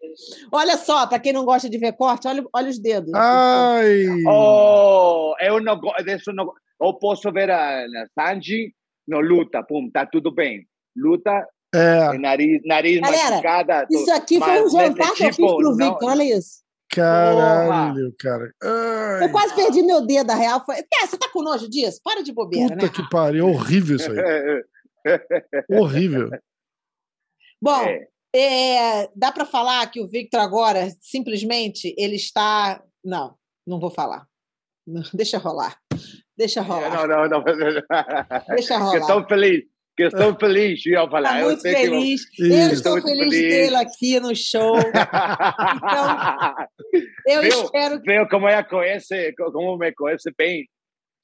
[0.51, 3.13] olha só, para quem não gosta de ver corte, olha, olha os dedos.
[3.15, 4.07] Ai!
[4.27, 8.73] Oh, eu não gosto, não, eu posso ver a, a Sanji,
[9.07, 10.67] não luta, pum, tá tudo bem.
[10.93, 12.17] Luta, é.
[12.17, 13.87] nariz, nariz Galera, machucada.
[13.89, 16.65] Isso aqui foi um jantar que eu fiz pro Victor, olha isso.
[16.89, 18.53] Caralho, cara.
[18.63, 19.25] Ai.
[19.25, 20.63] Eu quase perdi meu dedo, a real.
[20.65, 20.75] Foi...
[20.75, 21.99] É, você tá com nojo disso?
[22.03, 22.91] Para de bobeira, Puta né?
[22.93, 24.63] que pariu, horrível isso aí.
[25.77, 26.29] horrível.
[27.61, 28.07] Bom, é.
[28.33, 32.81] É, dá para falar que o Victor agora, simplesmente, ele está...
[33.03, 34.25] Não, não vou falar.
[35.13, 35.77] Deixa rolar.
[36.37, 37.07] Deixa rolar.
[37.07, 37.43] Não, não, não.
[38.55, 38.97] Deixa rolar.
[38.97, 39.65] Estou feliz
[39.97, 41.39] que eu estou feliz de eu falar.
[41.39, 42.21] Tá muito feliz.
[42.37, 44.77] Eu, eu estou feliz, de tê-lo aqui no show.
[44.77, 44.95] Então,
[47.25, 48.13] eu viu, espero que...
[48.13, 50.69] Viu como ela conhece, como me conhece bem.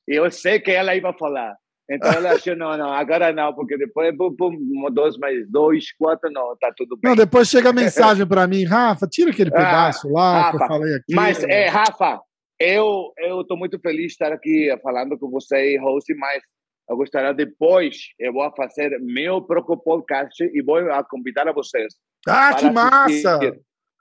[0.07, 1.55] Eu sei que ela ia falar.
[1.89, 4.57] Então ela achou, não, não, agora não, porque depois, pum, pum,
[4.91, 7.09] dois mais dois, quatro, não, tá tudo bem.
[7.09, 10.57] Não, depois chega a mensagem para mim, Rafa, tira aquele ah, pedaço ah, lá Rafa,
[10.57, 11.13] que eu falei aqui.
[11.13, 12.21] Mas, é, Rafa,
[12.59, 16.41] eu estou muito feliz de estar aqui falando com você, host, mas
[16.89, 20.79] eu gostaria depois, eu vou fazer meu próprio podcast e vou
[21.09, 21.93] convidar a vocês.
[22.27, 23.39] Ah, que massa!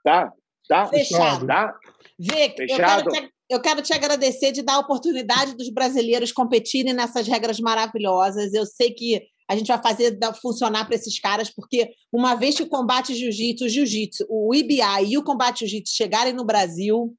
[0.03, 0.31] Tá?
[0.67, 0.87] Tá?
[0.87, 1.47] Fechado.
[1.47, 1.73] Tá?
[2.19, 3.07] Vic, Fechado.
[3.07, 7.27] Eu, quero te, eu quero te agradecer de dar a oportunidade dos brasileiros competirem nessas
[7.27, 8.53] regras maravilhosas.
[8.53, 12.63] Eu sei que a gente vai fazer funcionar para esses caras, porque uma vez que
[12.63, 17.13] o combate jiu-jitsu, o jiu-jitsu, o IBI e o combate jiu-jitsu chegarem no Brasil,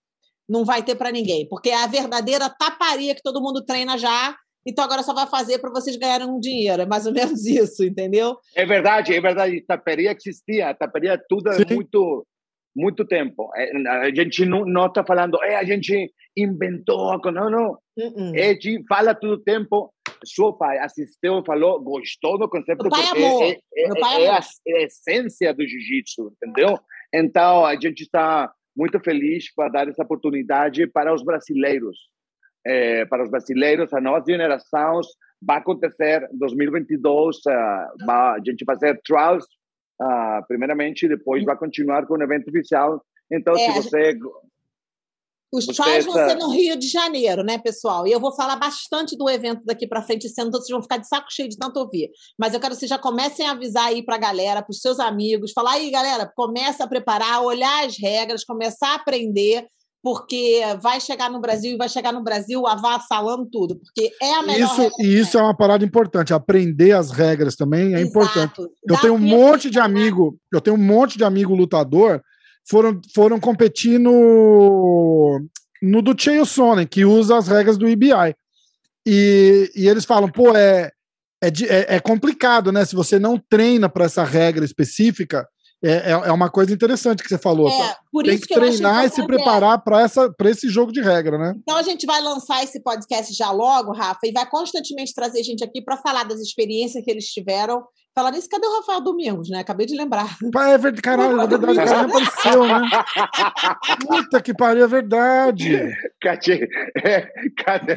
[0.48, 4.36] não vai ter para ninguém, porque é a verdadeira taparia que todo mundo treina já
[4.66, 6.82] então agora só vai fazer para vocês ganharem um dinheiro.
[6.82, 8.36] É mais ou menos isso, entendeu?
[8.54, 9.60] É verdade, é verdade.
[9.62, 12.26] Taperia existia, taperia tudo há muito,
[12.74, 13.50] muito tempo.
[13.54, 17.78] É, a gente não está falando, é, a gente inventou, não, não.
[17.96, 18.34] Uh -uh.
[18.34, 19.92] A gente fala todo o tempo.
[20.24, 22.82] Seu pai assistiu, falou, gostou do conceito.
[22.82, 23.42] Meu pai amou.
[23.42, 26.78] É, é, Meu pai é, a, é a essência do jiu-jitsu, entendeu?
[27.12, 31.96] Então a gente está muito feliz para dar essa oportunidade para os brasileiros
[32.66, 35.00] é, para os brasileiros, a nova geração,
[35.44, 37.40] vai acontecer em 2022, uh,
[38.06, 39.44] vai, a gente vai fazer trials,
[40.00, 43.02] uh, primeiramente, e depois vai continuar com o evento oficial.
[43.30, 44.18] Então, é, se você...
[45.52, 48.08] Os trials vão ser no Rio de Janeiro, né, pessoal?
[48.08, 51.06] E eu vou falar bastante do evento daqui para frente, sendo todos vão ficar de
[51.06, 52.10] saco cheio de tanto ouvir.
[52.36, 54.80] Mas eu quero que vocês já comecem a avisar aí para a galera, para os
[54.80, 59.64] seus amigos, falar aí, galera, começa a preparar, olhar as regras, começar a aprender,
[60.04, 64.42] porque vai chegar no Brasil e vai chegar no Brasil avassalando tudo, porque é a
[64.42, 64.70] melhor.
[64.70, 68.08] Isso, e isso é uma parada importante, aprender as regras também é Exato.
[68.10, 68.60] importante.
[68.86, 72.22] Eu tenho um monte de amigo, eu tenho um monte de amigo lutador
[72.68, 75.40] foram foram competir no
[75.82, 78.36] no do Chael Sonnen, que usa as regras do IBI.
[79.06, 80.90] E, e eles falam, pô, é,
[81.42, 82.84] é, é, é complicado, né?
[82.84, 85.46] Se você não treina para essa regra específica,
[85.84, 87.68] é, é, é uma coisa interessante que você falou.
[87.68, 91.36] É, por Tem isso que, que treinar e se preparar para esse jogo de regra,
[91.36, 91.54] né?
[91.58, 95.62] Então a gente vai lançar esse podcast já logo, Rafa, e vai constantemente trazer gente
[95.62, 97.84] aqui para falar das experiências que eles tiveram.
[98.14, 99.58] Falar nisso, cadê o Rafael Domingos, né?
[99.58, 100.36] Acabei de lembrar.
[100.40, 103.04] É verdade, caralho, na verdade, o cara apareceu, né?
[104.06, 105.92] Puta que pariu, é verdade.
[106.22, 106.68] Cadê?
[107.64, 107.96] Cadê?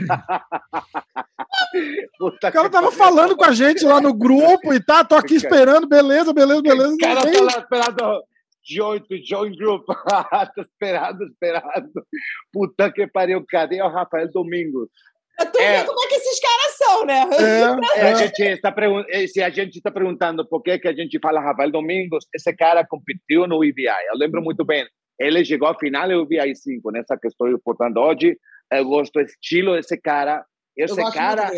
[2.18, 5.36] Puta o cara tava falando com a gente lá no grupo e tá, tô aqui
[5.36, 6.94] esperando, beleza, beleza, beleza.
[6.94, 8.24] O cara tá lá esperando.
[8.70, 9.86] Join, join group.
[10.56, 11.92] tô esperando, esperando.
[12.52, 14.90] Puta que pariu, cadê o Rafael Domingos?
[15.40, 17.30] Eu tô é, vendo como é que esses caras são, né?
[17.96, 18.12] É, é.
[18.12, 18.74] A gente está
[19.10, 22.52] eh, se a gente está perguntando por que, que a gente fala Rafael Domingos, esse
[22.56, 23.86] cara competiu no IBI.
[24.10, 24.86] Eu lembro muito bem.
[25.20, 28.38] Ele chegou ao final do IBI 5, nessa que estou reportando hoje.
[28.72, 30.44] Eu gosto do estilo desse cara.
[30.78, 31.50] Esse cara,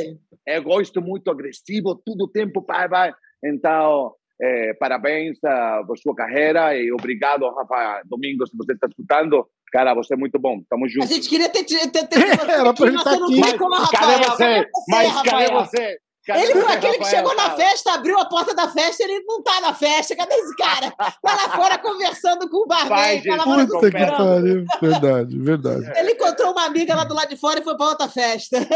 [0.47, 3.13] eu gosto muito agressivo, todo o tempo, vai, vai.
[3.43, 5.37] Então, é, parabéns
[5.85, 9.45] por sua carreira e obrigado, Rafa Domingos, se você está escutando.
[9.71, 10.61] Cara, você é muito bom.
[10.67, 11.03] Tamo junto.
[11.03, 11.63] A gente queria ter.
[11.63, 12.17] ter, ter, ter
[12.49, 13.39] Era pra ele estar aqui.
[13.39, 14.67] Mas, cadê você?
[14.87, 15.99] Mas cadê você?
[16.37, 19.61] Ele foi aquele que chegou na festa, abriu a porta da festa, ele não tá
[19.61, 20.15] na festa.
[20.15, 20.91] Cadê esse cara?
[20.91, 23.21] Tá lá fora conversando com o barman.
[23.67, 24.65] Puta que pariu.
[24.81, 25.91] Verdade, verdade.
[25.95, 28.57] Ele encontrou uma amiga lá do lado de fora e foi pra outra festa.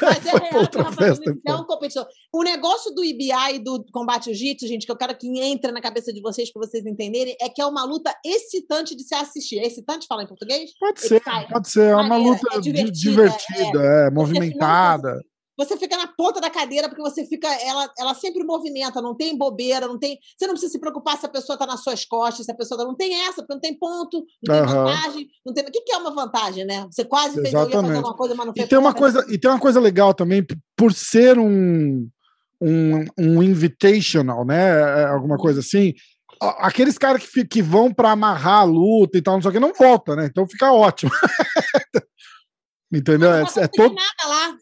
[0.00, 2.06] Mas é real que festa, é um competidor.
[2.32, 5.80] O negócio do IBI e do combate jiu-jitsu, gente, que eu quero que entre na
[5.80, 9.58] cabeça de vocês para vocês entenderem, é que é uma luta excitante de se assistir.
[9.58, 10.70] É excitante falar em português?
[10.78, 11.90] Pode ser, pode ser.
[11.90, 14.85] É uma luta é divertida, divertida é, é movimentada.
[15.58, 19.36] Você fica na ponta da cadeira porque você fica, ela, ela sempre movimenta, não tem
[19.36, 20.18] bobeira, não tem.
[20.36, 22.78] Você não precisa se preocupar se a pessoa está nas suas costas, se a pessoa
[22.78, 24.84] tá, não tem essa, porque não tem ponto, não tem uhum.
[24.84, 25.64] vantagem, não tem.
[25.64, 26.86] O que, que é uma vantagem, né?
[26.90, 28.66] Você quase fez fazer uma coisa, mas não fez.
[28.66, 32.06] E tem uma coisa, e tem uma coisa legal também, por ser um
[32.60, 35.02] um, um invitational, né?
[35.02, 35.94] É, alguma coisa assim.
[36.40, 39.60] Aqueles caras que, que vão para amarrar a luta e tal, não sei o que,
[39.60, 40.26] não volta, né?
[40.26, 41.10] Então fica ótimo.
[42.92, 43.32] Entendeu?
[43.32, 43.96] É, é todo...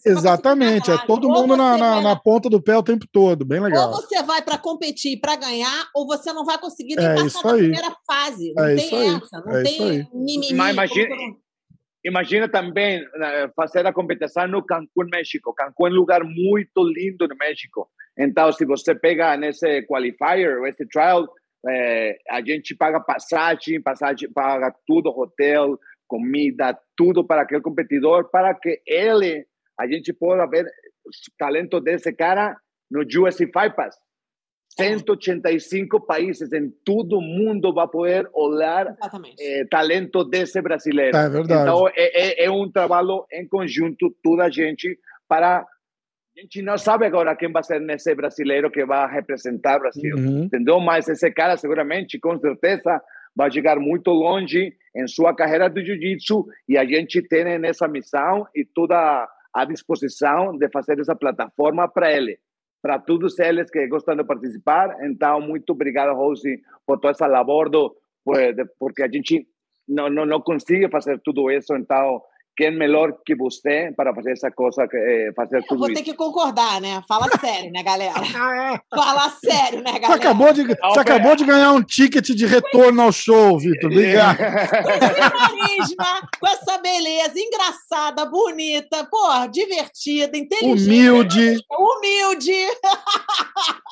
[0.04, 3.90] Exatamente, é todo mundo na, na, na, ponta do pé o tempo todo, bem legal.
[3.90, 7.42] Ou você vai para competir para ganhar, ou você não vai conseguir nem é passar
[7.42, 8.52] da primeira fase.
[8.54, 10.54] Não é tem essa, não é tem mimimi.
[10.54, 11.16] Mas imagina,
[12.02, 13.04] imagina também
[13.54, 15.54] fazer a competição no Cancún, México.
[15.54, 17.90] Cancún é um lugar muito lindo no México.
[18.18, 21.28] Então, se você pega nesse qualifier, esse trial,
[21.66, 28.54] é, a gente paga passagem, passagem paga tudo, hotel, comida, tudo para aquele competidor, para
[28.54, 29.46] que ele,
[29.78, 32.56] a gente possa ver o talento desse cara
[32.90, 33.96] no UFC Fight Pass.
[34.76, 38.96] 185 países em todo o mundo vai poder olhar
[39.38, 41.16] eh, talento desse brasileiro.
[41.16, 41.62] É verdade.
[41.62, 44.98] Então, é, é, é, um trabalho em conjunto, toda a gente,
[45.28, 45.64] para.
[46.36, 50.16] A gente não sabe agora quem vai ser nesse brasileiro que vai representar o Brasil,
[50.16, 50.42] uhum.
[50.42, 50.80] entendeu?
[50.80, 53.00] Mas esse cara, seguramente, com certeza,
[53.34, 58.46] vai chegar muito longe em sua carreira de jiu-jitsu e a gente tem essa missão
[58.54, 62.38] e toda a disposição de fazer essa plataforma para ele
[62.84, 64.94] para todos eles que gostam de participar.
[65.06, 67.96] Então, muito obrigado, Rose, por toda essa labor, do,
[68.78, 69.48] porque a gente
[69.88, 71.74] não, não, não consegue fazer tudo isso.
[71.74, 72.20] Então,
[72.56, 75.96] quem melhor que você para fazer essa coisa, eh, fazer tudo vou isso.
[75.96, 77.02] ter que concordar, né?
[77.08, 78.14] Fala sério, né, galera?
[78.44, 78.96] Ah, é.
[78.96, 80.06] Fala sério, né, galera?
[80.06, 83.90] Você acabou de, você acabou de ganhar um ticket de retorno ao show, Vitor.
[83.90, 84.36] Obrigado.
[84.82, 90.88] com carisma, com essa beleza, engraçada, bonita, pô, divertida, inteligente.
[90.88, 91.58] Humilde.
[91.70, 92.66] Humilde.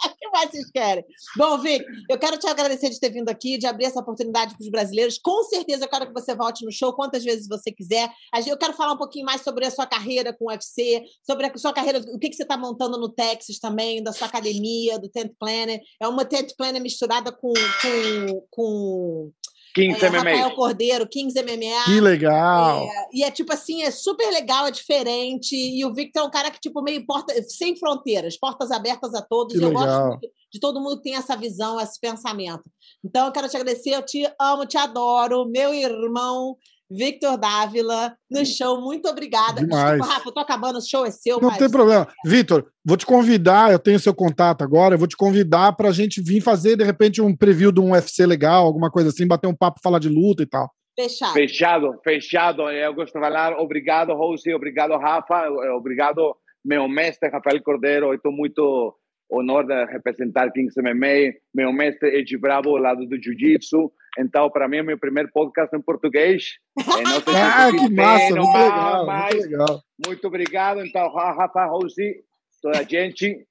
[0.07, 1.05] o que mais vocês querem?
[1.37, 4.63] Bom, Vic, eu quero te agradecer de ter vindo aqui, de abrir essa oportunidade para
[4.63, 5.19] os brasileiros.
[5.19, 8.11] Com certeza eu quero que você volte no show quantas vezes você quiser.
[8.33, 11.03] A gente eu quero falar um pouquinho mais sobre a sua carreira com o UFC,
[11.23, 14.27] sobre a sua carreira, o que, que você está montando no Texas também, da sua
[14.27, 15.81] academia, do Tent Planner.
[16.01, 19.33] É uma Tent Planner misturada com, com, com
[19.75, 20.19] Kings é, MMA.
[20.19, 21.85] Rafael Cordeiro, Kings MMA.
[21.87, 22.83] Que legal!
[22.83, 25.57] É, e é tipo assim, é super legal, é diferente.
[25.57, 29.23] E o Victor é um cara que, tipo, meio porta, sem fronteiras, portas abertas a
[29.23, 29.57] todos.
[29.57, 30.11] Que eu legal.
[30.11, 30.21] gosto
[30.53, 32.65] de todo mundo que tem essa visão, esse pensamento.
[33.03, 36.57] Então, eu quero te agradecer, eu te amo, te adoro, meu irmão.
[36.91, 38.81] Victor Dávila, no show.
[38.81, 39.61] Muito obrigada.
[39.61, 39.93] Demais.
[39.93, 41.41] Desculpa, Rafa, eu tô acabando, o show é seu.
[41.41, 41.59] Não mas...
[41.59, 42.07] tem problema.
[42.25, 45.93] Vitor, vou te convidar, eu tenho seu contato agora, eu vou te convidar para a
[45.93, 49.47] gente vir fazer, de repente, um preview de um UFC legal, alguma coisa assim, bater
[49.47, 50.71] um papo, falar de luta e tal.
[50.99, 51.33] Fechado.
[51.33, 52.63] Fechado, fechado.
[52.71, 53.59] Eu gosto de falar.
[53.59, 54.53] Obrigado, Rose.
[54.53, 55.49] Obrigado, Rafa.
[55.75, 58.13] Obrigado, meu mestre, Rafael Cordeiro.
[58.13, 58.95] Estou muito
[59.31, 61.33] honor de representar Kings MMA.
[61.55, 63.91] Meu mestre Ed Bravo, lado do Jiu-Jitsu.
[64.19, 66.53] Então, para mim, é meu primeiro podcast em português.
[66.79, 69.83] ah, que massa, muito legal, muito legal.
[70.07, 70.85] Muito obrigado.
[70.85, 72.23] Então, Rafa, Rose,
[72.61, 73.47] toda a gente,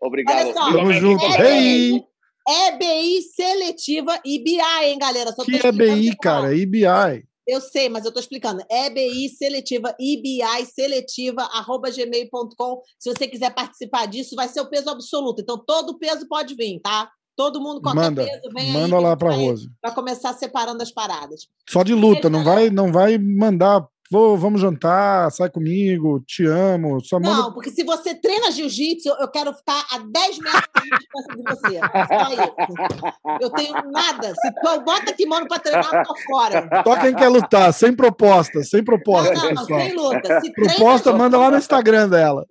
[0.00, 0.52] obrigado.
[0.52, 1.24] Tamo junto.
[1.40, 2.04] Hey!
[2.48, 5.30] EBI seletiva IBI, hein, galera?
[5.32, 6.54] Só que EBI, cara?
[6.54, 7.24] IBI.
[7.46, 8.62] Eu sei, mas eu estou explicando.
[8.70, 12.82] EBI seletiva, IBI seletiva, arroba gmail.com.
[12.98, 15.42] Se você quiser participar disso, vai ser o peso absoluto.
[15.42, 17.10] Então, todo peso pode vir, tá?
[17.36, 19.70] Todo mundo, qualquer manda, peso, vem Manda aí, lá para Rose.
[19.80, 21.48] Para começar separando as paradas.
[21.68, 23.86] Só de luta, não vai, não vai mandar.
[24.12, 27.00] Vou, vamos jantar, sai comigo, te amo.
[27.00, 27.42] Só manda...
[27.42, 31.42] Não, porque se você treina jiu-jitsu, eu quero ficar a 10 metros de distância de
[31.44, 31.80] você.
[32.08, 33.40] Só isso.
[33.40, 34.34] Eu tenho nada.
[34.34, 36.68] Se tu bota kimono para treinar, eu tô fora.
[36.84, 39.32] Só quem quer lutar, sem proposta, sem proposta.
[39.32, 40.40] Não, não, não sem luta.
[40.40, 42.44] Se proposta, treina, manda lá no Instagram dela.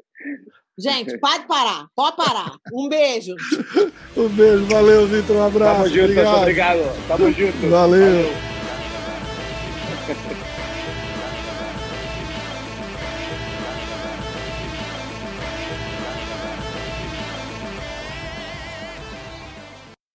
[0.79, 2.53] Gente, pode parar, pode parar.
[2.71, 3.35] Um beijo.
[4.15, 5.35] um beijo, valeu, Vitor.
[5.35, 5.83] Um abraço.
[5.83, 6.37] Tamo junto, obrigado.
[6.37, 7.07] obrigado.
[7.07, 7.69] Tamo junto.
[7.69, 7.99] valeu.
[8.01, 8.58] valeu.